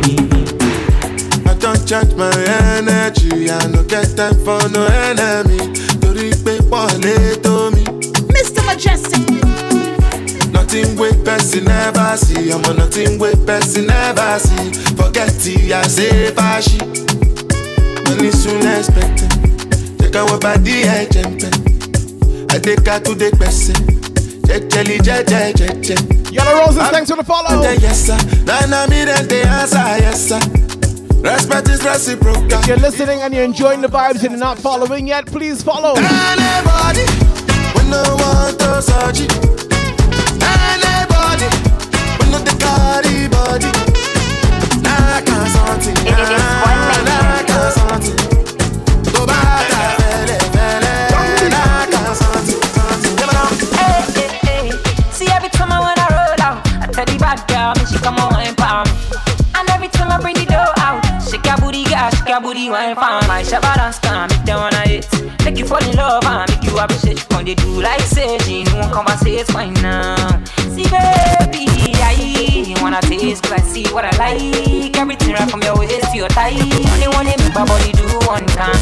[1.49, 2.31] I don't charge my
[2.77, 5.71] energy, I no get time for no enemy.
[6.03, 7.83] Torí pé wọlé tó mi.
[8.35, 8.61] Mr.
[8.67, 9.23] Mejustik.
[10.51, 14.71] Nothing wey person never see, ọmọ nothing wey person never see.
[14.97, 16.79] Forget it, I say fashi.
[18.07, 19.31] Money soon expected.
[19.99, 21.51] Jẹ́ káwọn bá dí ẹ̀jẹ̀ ń pẹ́.
[22.55, 23.75] Àdéká tó dé gbẹ̀sẹ̀.
[24.47, 25.97] Jẹ́jẹ́lì jẹ́jẹ́ jẹ́jẹ́.
[26.35, 27.61] Yellow Roses, thanks for the follow.
[27.85, 28.17] Yes, sir.
[28.45, 30.39] Nana me then they answer, yes, sir.
[31.23, 32.59] Respect is reciprocal.
[32.59, 35.93] If you're listening and you're enjoying the vibes and you're not following yet, please follow.
[35.95, 37.05] Anybody,
[37.75, 39.31] we no want to search it.
[40.55, 41.47] Anybody,
[42.19, 43.71] we no the carry body.
[44.85, 45.95] Nah, can't something.
[46.05, 46.55] Nah, nah, can't something.
[46.55, 47.16] Go back, fele,
[61.67, 63.27] booty, girl, shake your booty, wine palm.
[63.27, 65.05] My shabba can make them wanna hit,
[65.43, 67.19] make you fall in love and make you appreciate.
[67.33, 67.81] When they do.
[67.81, 70.15] Like say, she no one conversate, fine now.
[70.73, 71.56] See baby,
[72.01, 74.97] I wanna taste taste 'cause I see what I like.
[74.97, 76.55] Everything right from your waist to your thigh.
[76.93, 78.79] Only wanna make my body do one time.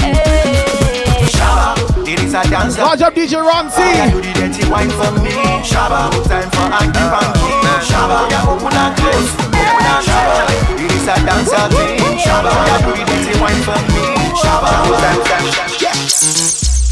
[0.00, 2.78] Hey, Shabba, it is a dance.
[2.78, 3.80] Large up DJ Ron C.
[4.10, 5.32] Do the dirty wine for me.
[5.70, 7.50] Shabba, time for Andy Panky.
[7.88, 9.30] Shabba, yeah, open and close.
[9.38, 10.44] Open and Shabba,
[10.84, 11.86] it is a dance of me.
[12.24, 14.04] Shabba, yeah, do the dirty wine for me.
[14.40, 15.46] Shabba, oh, time, time,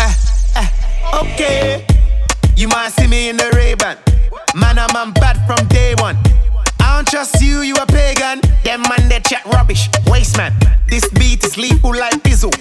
[0.01, 0.15] eh,
[0.61, 0.69] eh.
[1.21, 1.85] Okay,
[2.57, 3.97] you might see me in the Ray-Ban.
[4.55, 6.17] Man, I'm, I'm bad from day one.
[6.79, 8.41] I don't trust you, you a pagan.
[8.63, 9.89] Them man, they chat rubbish.
[10.07, 10.53] Waste man,
[10.87, 12.53] this beat is lethal like Bizzle.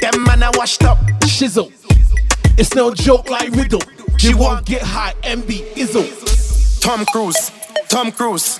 [0.00, 0.98] Them man, I washed up.
[1.22, 1.72] Shizzle.
[2.58, 3.82] It's no joke like riddle.
[4.18, 6.80] She won't get high and be izzle.
[6.80, 7.52] Tom Cruise,
[7.88, 8.58] Tom Cruise.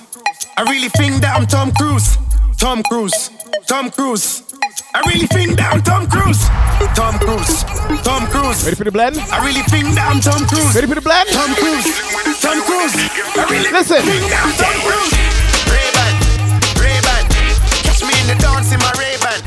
[0.55, 2.17] I really think that I'm Tom Cruise.
[2.57, 3.31] Tom Cruise,
[3.67, 4.46] Tom Cruise.
[4.93, 6.41] I really think that I'm Tom Cruise.
[6.95, 7.63] Tom Cruise,
[8.03, 8.63] Tom Cruise.
[8.63, 9.17] Ready for the blend?
[9.33, 10.73] I really think that I'm Tom Cruise.
[10.73, 11.27] Ready for the blend?
[11.33, 11.87] Tom Cruise,
[12.39, 12.95] Tom Cruise.
[13.35, 14.01] I really Listen.
[14.01, 15.13] think that I'm Tom Cruise.
[15.67, 16.13] Ray-Ban,
[16.79, 17.23] Ray-Ban.
[17.83, 19.39] Catch me in the dance in my Ray-Ban.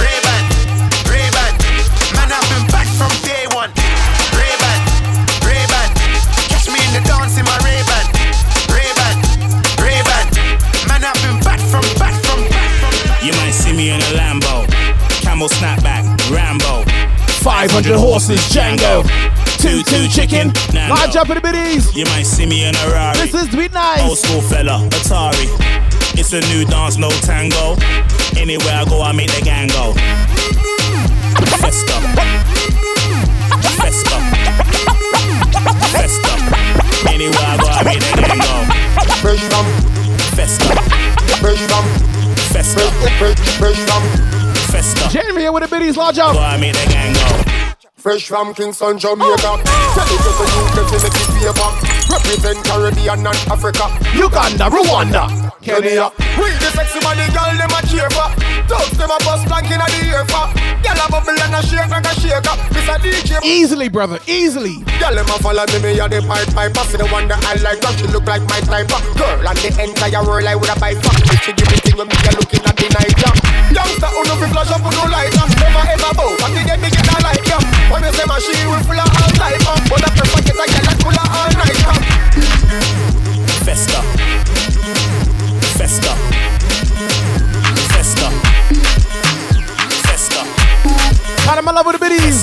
[0.00, 0.42] Ray-Ban,
[1.10, 1.52] Ray-Ban.
[2.16, 3.70] Man, I've been back from day one.
[4.32, 4.78] Ray-Ban,
[5.44, 5.88] Ray-Ban.
[6.48, 8.04] Catch me in the dance in my Ray-Ban.
[8.72, 9.14] Ray-Ban,
[9.82, 10.26] Ray-Ban.
[10.88, 12.92] Man, I've been back from, back from, back from.
[13.20, 14.29] You might see me in a Lambo,
[15.40, 16.84] camel snapback, Rambo.
[17.40, 19.02] 500 horses, Django.
[19.56, 20.52] Two, two chicken.
[20.74, 20.94] Nando.
[20.94, 21.94] Large up in the biddies.
[21.96, 23.16] You might see me in a Rari.
[23.16, 24.02] This is Tweet Nice.
[24.02, 25.48] Old school fella, Atari.
[26.18, 27.76] It's a new dance, no tango.
[28.36, 29.94] Anywhere I go, I make the gang go.
[31.56, 31.96] Festa.
[33.80, 34.16] Festa.
[35.88, 36.32] Festa.
[37.08, 38.56] Anywhere I go, I make the gang go.
[39.24, 39.64] Freedom,
[40.36, 40.68] Festa.
[41.40, 41.84] freedom,
[42.52, 42.84] Festa.
[43.56, 44.49] Festa.
[45.10, 45.96] Jeremy here with the biddies.
[45.96, 46.34] Large up.
[46.34, 47.50] Go, I make the gang go.
[47.96, 49.36] Fresh from Kingston, Jamaica.
[49.36, 51.70] Tell it to the youth, to make it paper.
[52.08, 53.90] Represent Caribbean and Africa.
[54.14, 55.52] Uganda, Rwanda.
[55.60, 56.02] Kenya.
[56.02, 56.18] up.
[56.38, 58.59] We the sexy body girl, them a cheer for.
[58.70, 60.46] Thugs them a bust blank inna the ear for.
[60.46, 60.54] Ah.
[60.78, 62.54] Girl a bubble and a shake and a shake up.
[62.70, 63.42] This a DJ.
[63.42, 64.78] Easily, brother, easily.
[65.02, 66.78] Girl them a follow me, me a the pipe piper.
[66.78, 66.86] Ah.
[66.86, 68.86] See the one that I like, cause she look like my type.
[68.94, 71.18] of Girl and the entire world I woulda buy fuck.
[71.18, 73.34] If she give me thing when me a looking at the night, yeah.
[73.74, 75.50] Youngster who no fi flash up, who no light up.
[75.58, 77.90] Never ever bow, and the day me get a light, yeah.
[77.90, 79.82] When me say my she will full of all type, um.
[79.90, 81.98] But I prefer get a girl that full of all night, yeah.
[83.66, 83.98] Festa.
[85.74, 86.14] Festa.
[86.14, 86.29] Festa.
[91.60, 92.42] Panama love with the biddies.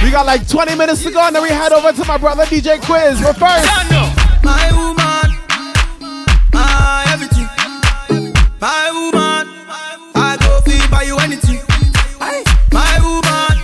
[0.00, 2.44] We got like 20 minutes to go, and then we head over to my brother
[2.44, 3.20] DJ Quiz.
[3.20, 3.66] But first,
[4.44, 5.28] My woman,
[6.52, 7.48] my everything.
[8.60, 9.50] My woman,
[10.14, 11.58] I go feel buy you anything.
[12.70, 13.58] My woman,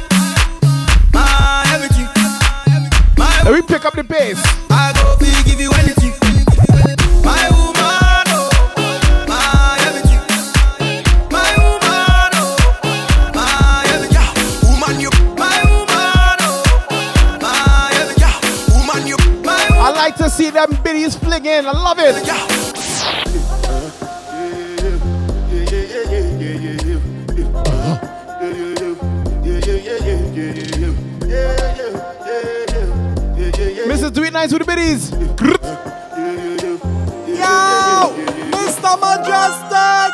[1.14, 2.08] my everything.
[3.46, 4.42] and we pick up the pace.
[4.70, 5.97] I go feel give you anything.
[20.38, 21.66] See them biddies flinging.
[21.66, 22.14] I love it.
[33.88, 34.12] Mrs.
[34.12, 35.10] Do It Nice with the biddies.
[37.26, 38.14] Yo,
[38.54, 38.94] Mr.
[39.02, 40.12] Mejustik.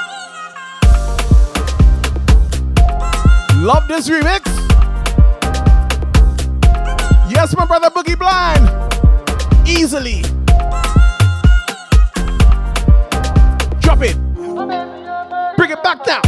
[3.63, 4.49] Love this remix.
[7.31, 9.04] Yes, my brother Boogie Blind.
[9.67, 10.23] Easily.
[13.81, 14.17] Drop it.
[15.57, 16.23] Bring it back down.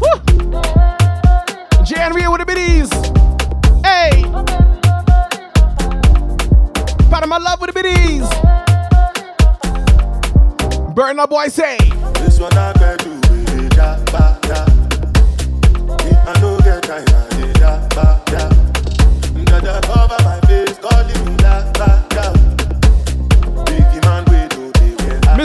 [0.00, 0.18] Woo.
[1.84, 2.90] J with the biddies.
[3.84, 4.22] Hey.
[7.10, 8.28] Panama love with the biddies.
[10.94, 11.78] Burn up boy say.
[12.14, 13.16] This one I better do.
[16.28, 16.86] I no get
[17.94, 18.48] ba, ja.
[19.44, 21.35] Dada cover my face, calling me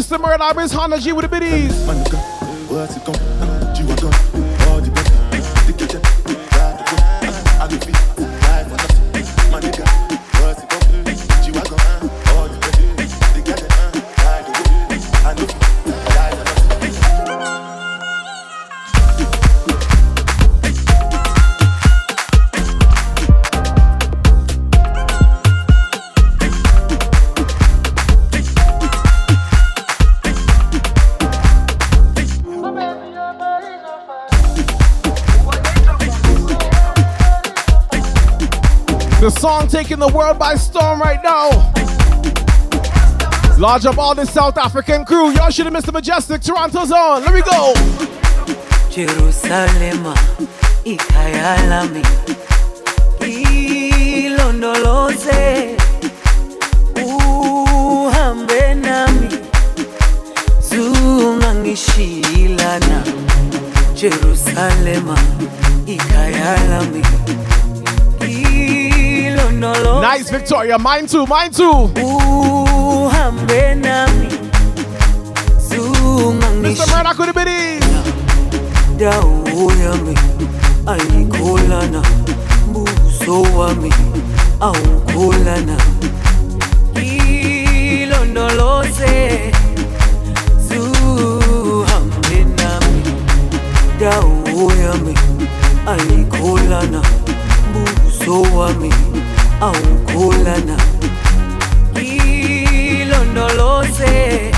[0.02, 0.20] Mr.
[0.20, 1.86] Murdoch is Honda G with the biddies.
[39.22, 41.50] The song taking the world by storm right now.
[43.60, 45.32] Large up all this South African crew.
[45.34, 47.24] Y'all should have missed the majestic Toronto zone.
[47.24, 47.76] Let me go.
[48.90, 50.16] Jerusalema
[50.84, 52.02] ikhaya lami
[54.26, 55.78] ilondoloze
[56.96, 59.30] uhambe nami
[60.70, 63.04] zungangishilana
[63.94, 65.18] Jerusalema
[65.86, 66.58] ikhaya
[69.62, 70.78] ilondoloze Nice, Victoria.
[70.80, 71.90] Mine too, mine too.
[72.02, 74.28] uhambe nami
[76.62, 76.88] Mr.
[76.92, 77.82] Murdoch with the biddies.
[78.98, 80.16] dawo yami
[80.88, 82.02] ayikholana
[82.72, 83.92] buso wami
[84.60, 85.78] awukholana
[88.02, 89.52] ilondoloze
[90.68, 93.02] zuhambe nami
[94.00, 95.16] dawo yami
[95.88, 97.02] ayikholana
[97.74, 98.94] buso wami
[99.62, 100.78] awukholana
[103.02, 104.51] ilondoloze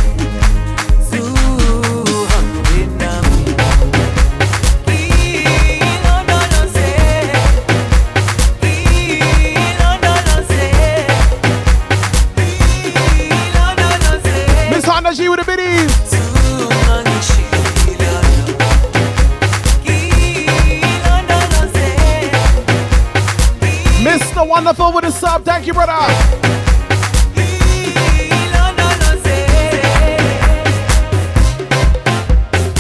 [24.63, 25.43] Wonderful with the sub.
[25.43, 25.91] Thank you, brother.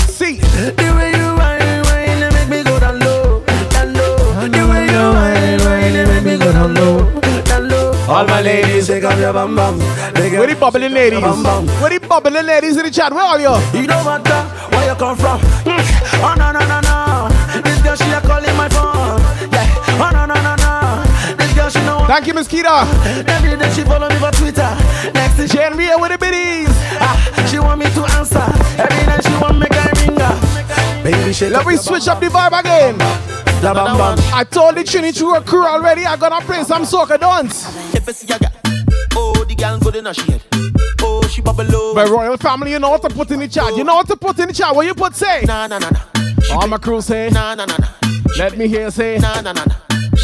[0.07, 0.37] See.
[0.39, 4.15] The way you whine, whine, it make me go down low, down low.
[4.47, 7.91] The way you whine, whine, it make me go down low, down low.
[8.07, 9.77] All my ladies, take off your bum bum.
[9.79, 11.19] Where the bubbling ladies?
[11.21, 13.11] Where the bubbling ladies in the chat?
[13.11, 13.55] Where are you?
[13.77, 14.43] You don't matter
[14.73, 15.41] where you come from.
[15.67, 15.83] Mm.
[16.23, 17.61] Oh no no no no.
[17.61, 19.19] This girl she a calling my phone.
[22.13, 22.85] Thank you, Miss Kita.
[23.27, 24.69] Every day she follow me for Twitter.
[25.15, 26.69] Next she Jen Ria with the biddies.
[27.01, 27.17] Ah,
[27.49, 28.45] she want me to answer.
[28.77, 31.03] Every night she want me to ring her.
[31.03, 32.99] Baby, she Let me switch up the vibe again.
[33.63, 34.19] La bam bam.
[34.31, 36.05] I told the Trinity True crew already.
[36.05, 37.65] I'm gonna play some soca dance.
[37.95, 38.51] If you see a girl,
[39.15, 40.43] oh the girl good in her shade.
[41.01, 41.95] Oh she bubble low.
[41.95, 43.75] My royal family, you know what to put in the chat.
[43.75, 44.75] You know what to put in the chat.
[44.75, 45.45] What you put say?
[45.47, 46.03] Nah nah nah nah.
[46.53, 47.31] All my crew say.
[47.31, 47.87] Nah nah nah nah.
[48.37, 49.17] Let me hear say.
[49.17, 49.75] Nah nah nah nah.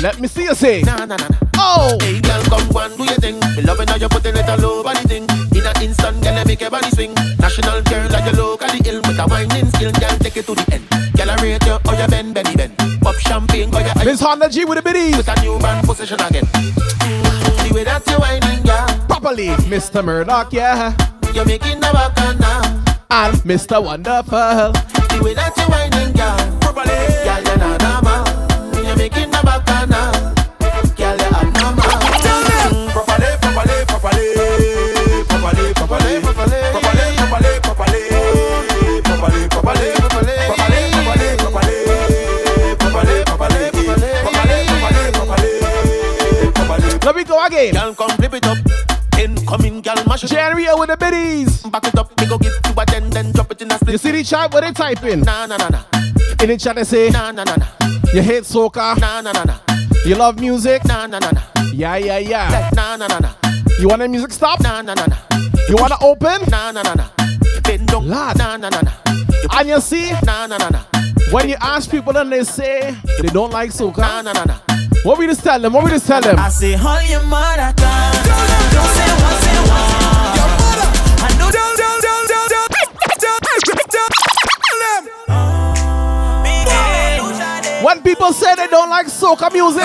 [0.03, 0.83] Let me see you say.
[0.83, 1.48] Nah nah nah nah.
[1.59, 1.97] Oh.
[1.99, 3.35] Hey girl, come and do your thing.
[3.55, 5.23] Me loving how you putting it all over the thing.
[5.51, 7.13] In an instant, girl, you make your body swing.
[7.37, 9.91] National girl, like you locally ill with a whining skill.
[9.91, 10.87] Girl, take it to the end.
[11.17, 12.73] Girl, I rate you, oh you bend, benny bend.
[13.01, 15.17] Pop champagne, go your Miss Honda G with the biddies.
[15.17, 16.45] With a new brand position again.
[16.45, 18.87] Mm, the way that you whining, girl.
[19.07, 20.03] Properly, Mr.
[20.03, 20.95] Murdoch, yeah.
[21.33, 22.63] You're making the back now.
[23.11, 23.83] And Mr.
[23.83, 24.71] Wonderful.
[25.11, 26.59] The way that you whining, girl.
[26.61, 27.28] Properly.
[47.49, 47.73] Again.
[47.73, 48.57] Girl, come flip it up.
[49.19, 51.63] Incoming, girl, mash it Ria with the biddies.
[51.63, 53.91] Back it up, me go give you a ten, then drop it in a split.
[53.93, 54.53] You see the chat?
[54.53, 55.21] What they typing?
[55.21, 55.83] Nah, nah, nah, nah.
[56.41, 57.09] In the chat they say.
[57.09, 57.67] Nah, nah, nah, nah.
[58.13, 58.97] You hate soca.
[58.99, 59.59] Nah, nah, nah, nah.
[60.05, 60.85] You love music.
[60.85, 61.41] Nah, nah, nah, nah.
[61.73, 62.69] Yeah, yeah, yeah.
[62.73, 63.33] Nah, nah, nah, nah.
[63.79, 64.61] You want the music stop?
[64.61, 65.17] Nah, nah, nah, nah.
[65.67, 66.49] You want to open?
[66.49, 67.09] Nah, nah, nah, nah.
[67.63, 68.07] Bend down.
[68.07, 68.37] Lad.
[68.37, 68.93] Nah, nah, nah, nah.
[69.57, 70.83] And you see, Nah, nah, nah, nah.
[71.31, 74.59] when you ask people and they say they don't like soca, Nah, nah, nah, nah.
[75.03, 75.73] What we just tell them?
[75.73, 76.37] What we just tell them?
[76.39, 78.13] I say, all your mother can.
[78.75, 80.35] Don't say what say what.
[80.35, 80.89] Your mother.
[81.25, 81.59] I know.
[87.89, 89.81] When people say they don't like soca music,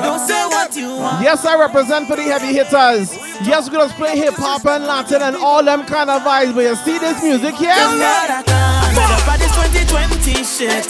[0.00, 1.20] Don't say what you want.
[1.22, 3.14] yes, I represent for the heavy hitters.
[3.44, 6.54] Yes, we just play hip hop and Latin and all them kind of vibes.
[6.54, 7.74] But you see this music here?
[7.76, 10.84] I'm up at this 2020 shit.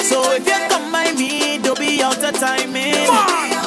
[0.00, 2.94] So if you come by me, don't be out of timing.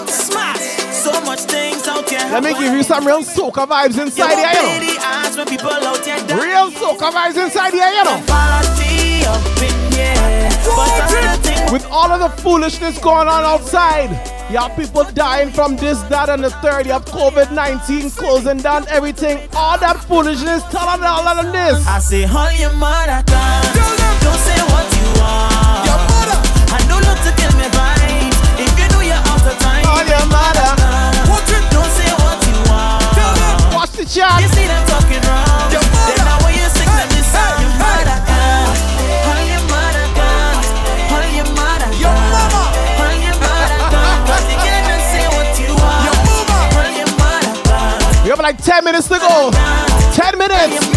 [0.09, 0.89] Smash.
[0.89, 2.17] So much things out here.
[2.33, 4.93] Let me give you some real soca vibes inside here, you know.
[4.95, 6.33] the ass when people out here die.
[6.35, 8.88] Real soca vibes inside here, you know.
[9.19, 10.49] Party up in here.
[10.75, 14.09] But another thing With all of the foolishness going on outside,
[14.49, 16.85] have people dying from this, that, and the third.
[16.85, 19.47] You have COVID 19 closing down everything.
[19.55, 21.85] All that foolishness, tell them all of this.
[21.87, 23.63] I say, all your mother can.
[23.75, 25.85] Don't say what you want.
[25.85, 26.39] Your mother.
[26.71, 28.37] I know not to kill me vibes.
[28.57, 29.85] If you know you're out of time.
[29.85, 30.69] All your mother.
[31.69, 33.75] Don't say what you want.
[33.75, 34.41] Watch the chat.
[34.41, 35.48] You see them talking wrong.
[48.49, 49.51] Like 10 minutes to go.
[50.17, 50.89] 10 minutes.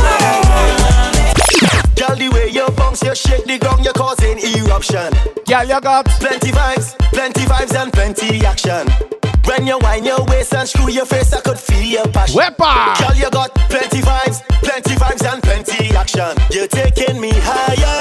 [2.01, 5.12] Girl, the way you bounce, you shake the ground, you're causing eruption.
[5.47, 8.89] Girl, you got Plenty vibes, plenty vibes and plenty action.
[9.45, 12.41] When you wind your waist and screw your face, I could feel your passion.
[12.41, 12.97] Wepa.
[12.99, 16.33] Girl, you got plenty vibes, plenty vibes and plenty action.
[16.51, 17.91] You're taking me higher,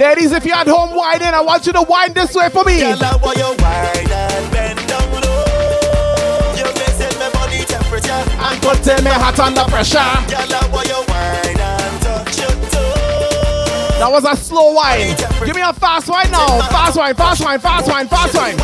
[0.00, 2.80] Ladies, if you're at home whining, I want you to wind this way for me.
[2.80, 6.56] Girl, I want you wine and bend down low.
[6.56, 8.08] You're raising my body temperature.
[8.08, 10.00] And putting me hot under pressure.
[10.00, 14.00] Girl, I want you wine and touch your toe.
[14.00, 15.12] That was a slow wine.
[15.44, 16.64] Give me a fast wine now.
[16.72, 18.56] Fast wine, fast wine, fast wine, fast wine.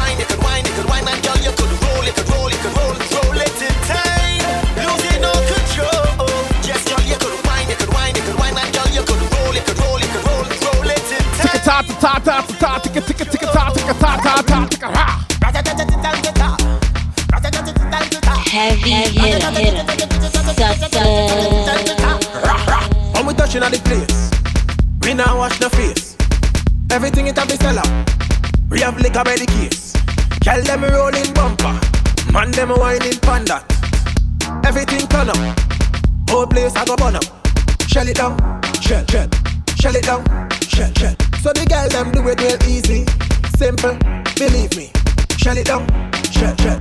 [11.67, 15.27] Ta ta ta ta ta ta ta ta ta ha.
[18.47, 19.83] Heavy hitter, hitter.
[23.15, 24.31] When we touching on the place,
[25.03, 26.17] we now wash the face.
[26.93, 28.11] Everything it have be sell out.
[28.71, 29.93] We have liquor by the case.
[30.43, 31.81] Tell them rolling bumper.
[32.33, 33.65] Man them whining panda.
[34.65, 35.37] Everything turn up.
[36.31, 37.25] Whole place I go burn up.
[37.89, 38.39] Shell it down,
[38.81, 39.29] shell, shell.
[39.81, 40.25] Shell it down,
[40.69, 41.17] shell, shell.
[41.47, 43.07] So the girl them do it real easy,
[43.55, 43.95] simple.
[44.35, 44.91] Believe me,
[45.39, 45.87] shell it down,
[46.35, 46.75] shell shell,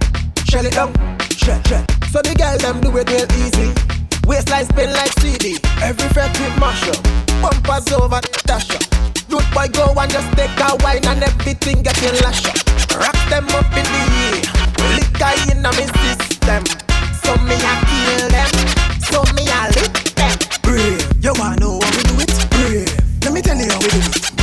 [0.50, 0.90] shell it down,
[1.38, 1.86] shell shell.
[2.10, 3.70] So the girl them do it real easy.
[4.26, 6.98] Waistline spin like CD, every fret we mash up,
[7.46, 8.18] bumpers over
[8.50, 8.82] dash up.
[9.30, 12.58] Root boy go and just take a wine and everything getting lash up.
[12.98, 14.02] Rock them up in the
[14.34, 14.42] air,
[14.98, 16.66] liquor in a me system.
[17.22, 18.50] So me a kill them,
[18.98, 20.34] so me a lick them.
[20.66, 22.34] Brave, you wanna know how we do it?
[22.50, 22.90] Brave,
[23.22, 24.35] let me tell you how we do it.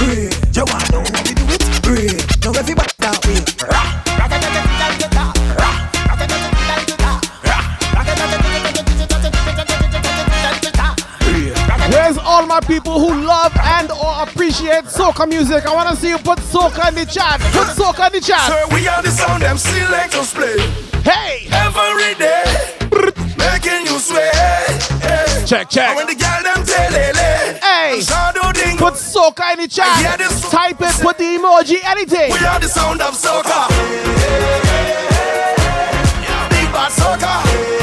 [12.52, 17.40] A appreciate soca music, I wanna see you put soca in the chat.
[17.52, 18.46] Put soca in the chat.
[18.46, 20.58] Sir, we are the sound them selectors play.
[21.02, 21.48] Hey!
[21.50, 22.44] Every day,
[23.38, 24.34] making you sweat.
[25.00, 25.44] Hey.
[25.46, 25.88] Check, check.
[25.90, 28.02] And when the girl them tell lele, Hey!
[28.52, 28.76] ding.
[28.76, 30.18] Put soca in the chat.
[30.18, 32.32] this- Type it, put the emoji, anything.
[32.32, 33.68] We are the sound of soca.
[36.50, 37.81] Big bad soca.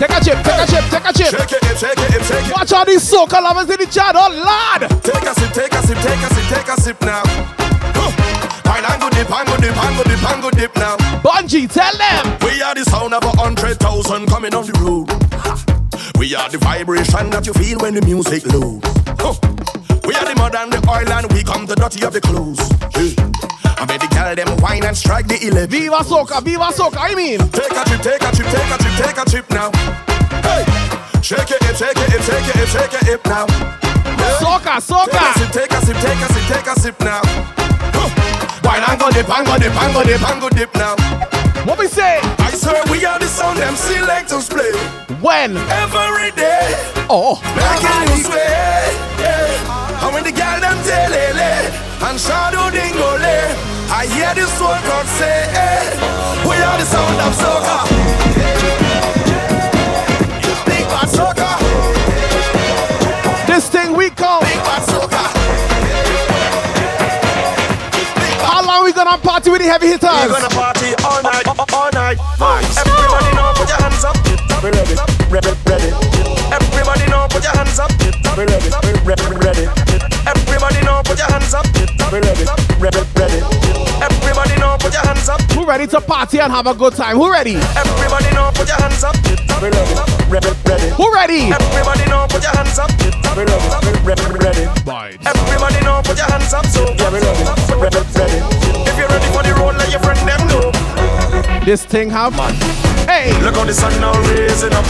[0.00, 1.28] Take a chip, take a chip, take a chip.
[1.28, 2.52] Shake it, shake it, shake it.
[2.56, 4.16] Watch all these soca lovers in the chat.
[4.16, 4.88] Oh, Lord.
[5.04, 7.20] Take a sip, take a sip, take a sip, take a sip now.
[7.92, 8.08] Huh.
[8.64, 10.96] Pine and go dip, and go dip, and go dip, and go dip now.
[11.20, 12.38] Bungie, tell them.
[12.40, 15.10] We are the sound of a hundred thousand coming on the road.
[16.18, 18.44] We are the vibration that you feel when the music.
[19.20, 19.34] Huh.
[20.08, 22.58] We are the mud and the oil and we come the dirty of the clothes.
[22.96, 23.39] Yeah.
[23.80, 25.70] I made the girl them wine and strike the eleven.
[25.70, 27.40] Viva soca, viva soca, I mean.
[27.48, 29.70] Take a trip, take a trip, take a trip, take a trip now.
[30.44, 30.64] Hey,
[31.24, 33.46] shake it, shake it, shake it, shake it, hip now.
[34.36, 35.08] Soca, soca.
[35.08, 37.20] Take a sip, take a sip, take a sip, take a sip now.
[37.96, 38.60] Huh.
[38.62, 40.94] Wine and go dip, and go dip, and go dip, and go dip now.
[41.64, 42.20] What we say?
[42.38, 44.72] I swear we are the sound them selectors play
[45.20, 45.56] When?
[45.56, 46.68] every day.
[47.08, 47.40] Oh.
[47.56, 48.92] Making you sweat.
[49.20, 50.04] Yeah.
[50.04, 54.78] And when the girl them tell lele eh, and shadow dingole, I hear the soul
[54.86, 55.82] God say, eh,
[56.48, 57.76] we are the sound of soca.
[60.64, 61.50] Big bad soca,
[63.46, 64.40] This thing we call.
[64.40, 65.22] big bad soca.
[68.46, 70.08] How long we gonna party with the heavy hitters?
[70.08, 72.18] We're gonna party all night, all night.
[72.78, 74.16] Everybody know, put your hands up.
[74.62, 74.94] We ready,
[75.28, 75.90] ready, ready.
[76.54, 77.90] Everybody know, put your hands up.
[78.38, 78.70] We ready,
[79.04, 79.66] ready, ready.
[80.30, 81.66] Everybody know, put your hands up.
[82.12, 82.44] We ready,
[82.78, 83.69] ready, ready.
[85.70, 87.14] Ready to party and have a good time?
[87.14, 87.54] Who ready?
[87.78, 89.14] Everybody know, put your hands up.
[89.62, 89.78] Ready,
[90.26, 90.90] ready, ready.
[90.98, 91.54] Who ready?
[91.54, 92.90] Everybody know, put your hands up.
[93.38, 93.46] Ready,
[94.42, 94.66] ready.
[95.22, 96.66] Everybody know, put your hands up.
[96.66, 97.30] So yeah, ready,
[97.78, 98.38] ready, ready.
[98.82, 100.72] If you're ready for the road, let your friend them know.
[101.64, 102.52] This thing have man.
[103.06, 103.30] Hey!
[103.44, 104.84] Look how the sun now raising up,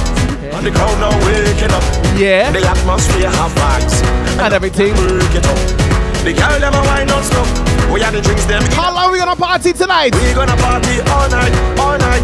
[0.56, 1.84] and the crowd now waking up.
[2.16, 2.50] Yeah.
[2.52, 4.00] The atmosphere have vibes,
[4.40, 4.94] And everything.
[4.94, 5.99] break it up.
[6.24, 7.48] The girl them a wine stop.
[7.90, 8.62] We are the drinks them.
[8.72, 10.14] How long we gonna party tonight?
[10.14, 12.22] We gonna party all night, all night.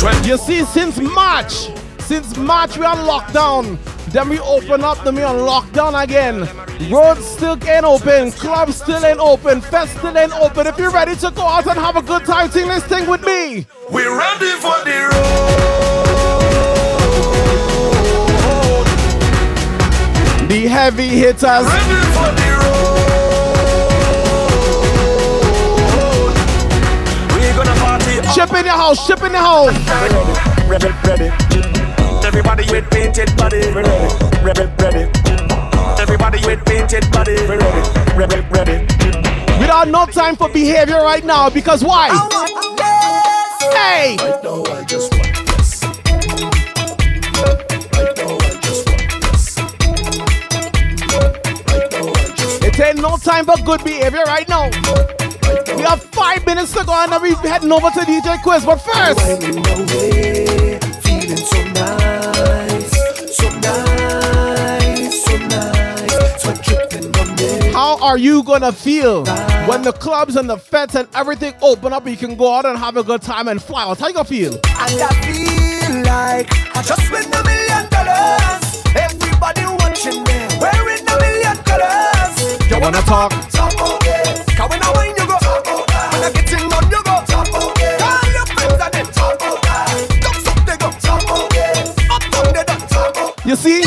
[0.00, 0.28] Twenty.
[0.28, 1.70] You see, since March,
[2.00, 3.78] since March we on lockdown.
[4.10, 6.48] Then we open up, then we on lockdown again.
[6.90, 10.66] Roads still ain't open, clubs still ain't open, fest still ain't open.
[10.66, 13.22] If you're ready to go out and have a good time, sing this thing with
[13.22, 13.66] me.
[13.90, 15.68] We're ready for the road.
[20.48, 22.47] The heavy hitters.
[28.38, 29.74] Ship in your house, ship in your house.
[30.68, 31.28] Ready, ready.
[31.28, 32.24] ready.
[32.24, 33.58] Everybody with painted body.
[33.72, 33.90] Ready,
[34.44, 35.10] ready, ready.
[36.00, 37.34] Everybody with painted body.
[37.34, 37.64] Ready,
[38.14, 38.86] ready, ready.
[39.58, 42.10] We don't have no time for behavior right now because why?
[43.74, 44.16] Hey!
[44.20, 45.82] Right now I just want this.
[47.92, 49.58] Right now I just want this.
[51.66, 54.70] Right now I just It ain't no time for good behavior right now.
[55.76, 58.64] We have five minutes to go and then we're heading over to DJ Quiz.
[58.64, 59.20] But first,
[61.02, 62.90] Feeling so nice,
[63.36, 66.42] so nice, so nice.
[66.42, 67.72] So dripping on me.
[67.72, 69.24] how are you gonna feel
[69.66, 72.78] when the clubs and the fets and everything open up you can go out and
[72.78, 73.98] have a good time and fly out?
[73.98, 74.54] How you gonna feel?
[74.54, 78.84] And I feel like I just win a million dollars.
[78.96, 82.70] Everybody watching me, wearing a million colors.
[82.70, 83.32] You wanna talk?
[83.50, 84.44] Talk about this.
[84.56, 85.38] Cause when I wine, you go.
[86.22, 87.14] You go.
[87.26, 88.02] Talk about this.
[88.02, 89.06] Call your friends and them.
[89.12, 89.88] Talk about that.
[90.22, 90.90] Thumbs up, they go.
[90.98, 92.10] Talk about this.
[92.10, 92.88] Up, down, they don't.
[92.88, 93.82] Talk about You see?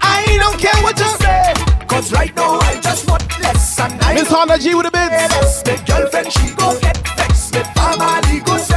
[0.00, 1.54] I don't care what you say.
[1.86, 5.12] Cause right now I just want less and I Miss Honda G with the bits.
[5.12, 7.54] Yes, my girlfriend she go get vexed.
[7.56, 8.75] Family go send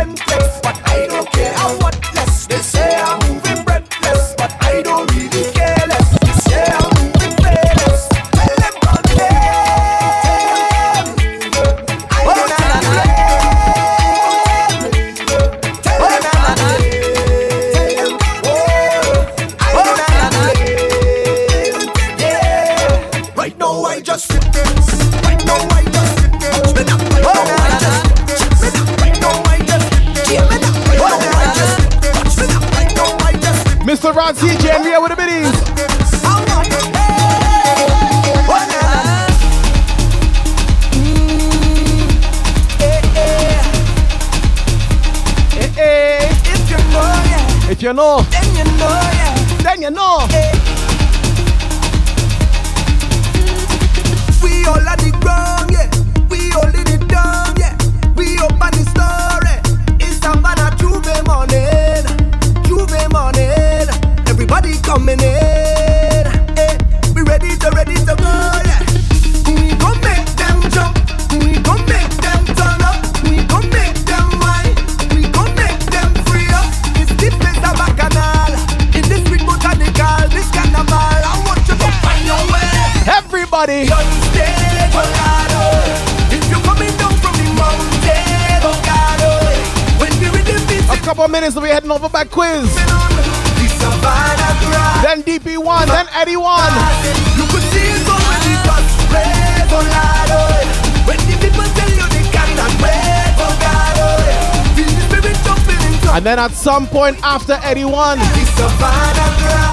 [106.19, 108.19] And then at some point after 81,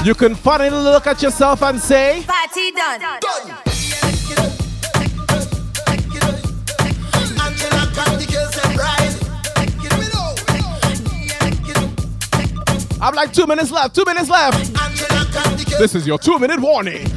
[0.07, 3.01] you can finally look at yourself and say, Party done.
[3.01, 3.19] done.
[13.03, 14.73] I'm like two minutes left, two minutes left.
[15.81, 17.09] This is your two minute warning.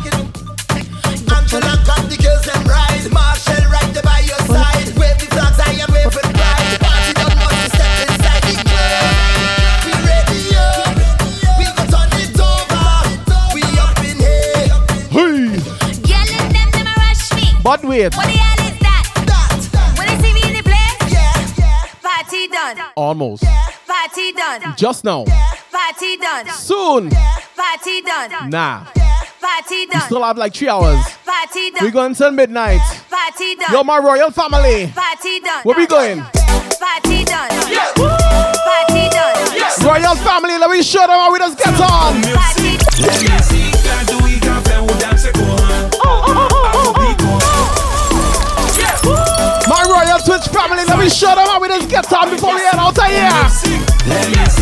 [17.89, 18.13] wave.
[18.15, 19.03] What the hell is that?
[19.25, 19.97] That.
[19.97, 21.11] When they see me in the place?
[21.11, 21.33] Yeah.
[21.57, 21.89] yeah.
[22.05, 22.77] Party done.
[22.95, 23.43] Almost.
[23.43, 23.67] Yeah.
[23.87, 24.75] Party done.
[24.77, 25.25] Just now.
[25.27, 25.53] Yeah.
[25.71, 26.47] Party done.
[26.49, 27.09] Soon.
[27.09, 27.37] Yeah.
[27.57, 28.49] Party done.
[28.49, 28.85] Nah.
[28.95, 29.23] Yeah.
[29.41, 30.01] Party done.
[30.01, 31.01] We still have like three hours.
[31.01, 31.15] Yeah.
[31.25, 31.83] Party done.
[31.83, 32.79] We're going till midnight.
[33.09, 33.71] Party done.
[33.71, 34.93] You're my royal family.
[34.93, 35.63] Party done.
[35.63, 36.21] Where we going?
[36.21, 37.49] Party done.
[37.49, 39.35] Party done.
[39.57, 39.83] Yes.
[39.83, 42.21] Royal family, let me show them how we just get on.
[42.21, 43.38] Party done.
[50.51, 53.05] Family, let me show them how we just get time before we head out of
[53.05, 54.58] here.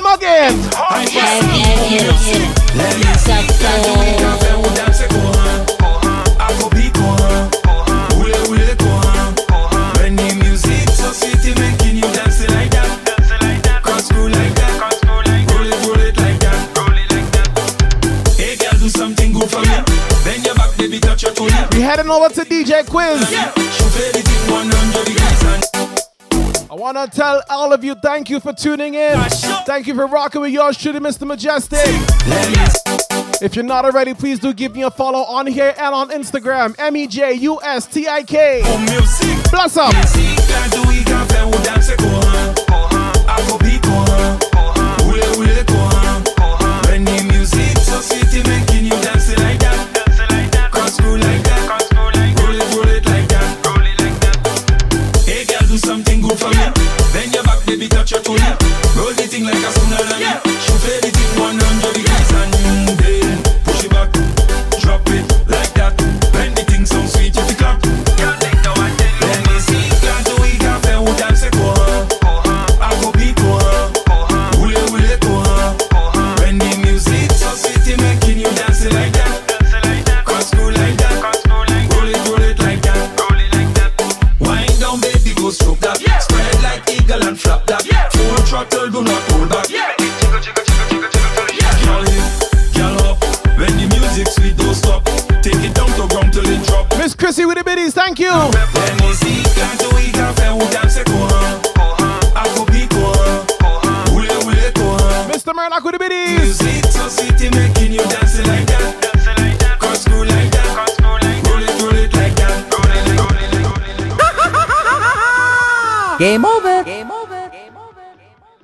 [0.00, 0.70] one more game.
[21.90, 23.19] Heading over to DJ Quiz.
[27.00, 29.18] I tell all of you thank you for tuning in?
[29.64, 31.26] Thank you for rocking with yours truly, Mr.
[31.26, 31.80] Mejustik.
[33.40, 36.74] If you're not already, please do give me a follow on here and on Instagram.
[36.78, 38.60] M E J U S T I K.
[39.50, 39.94] Bless up.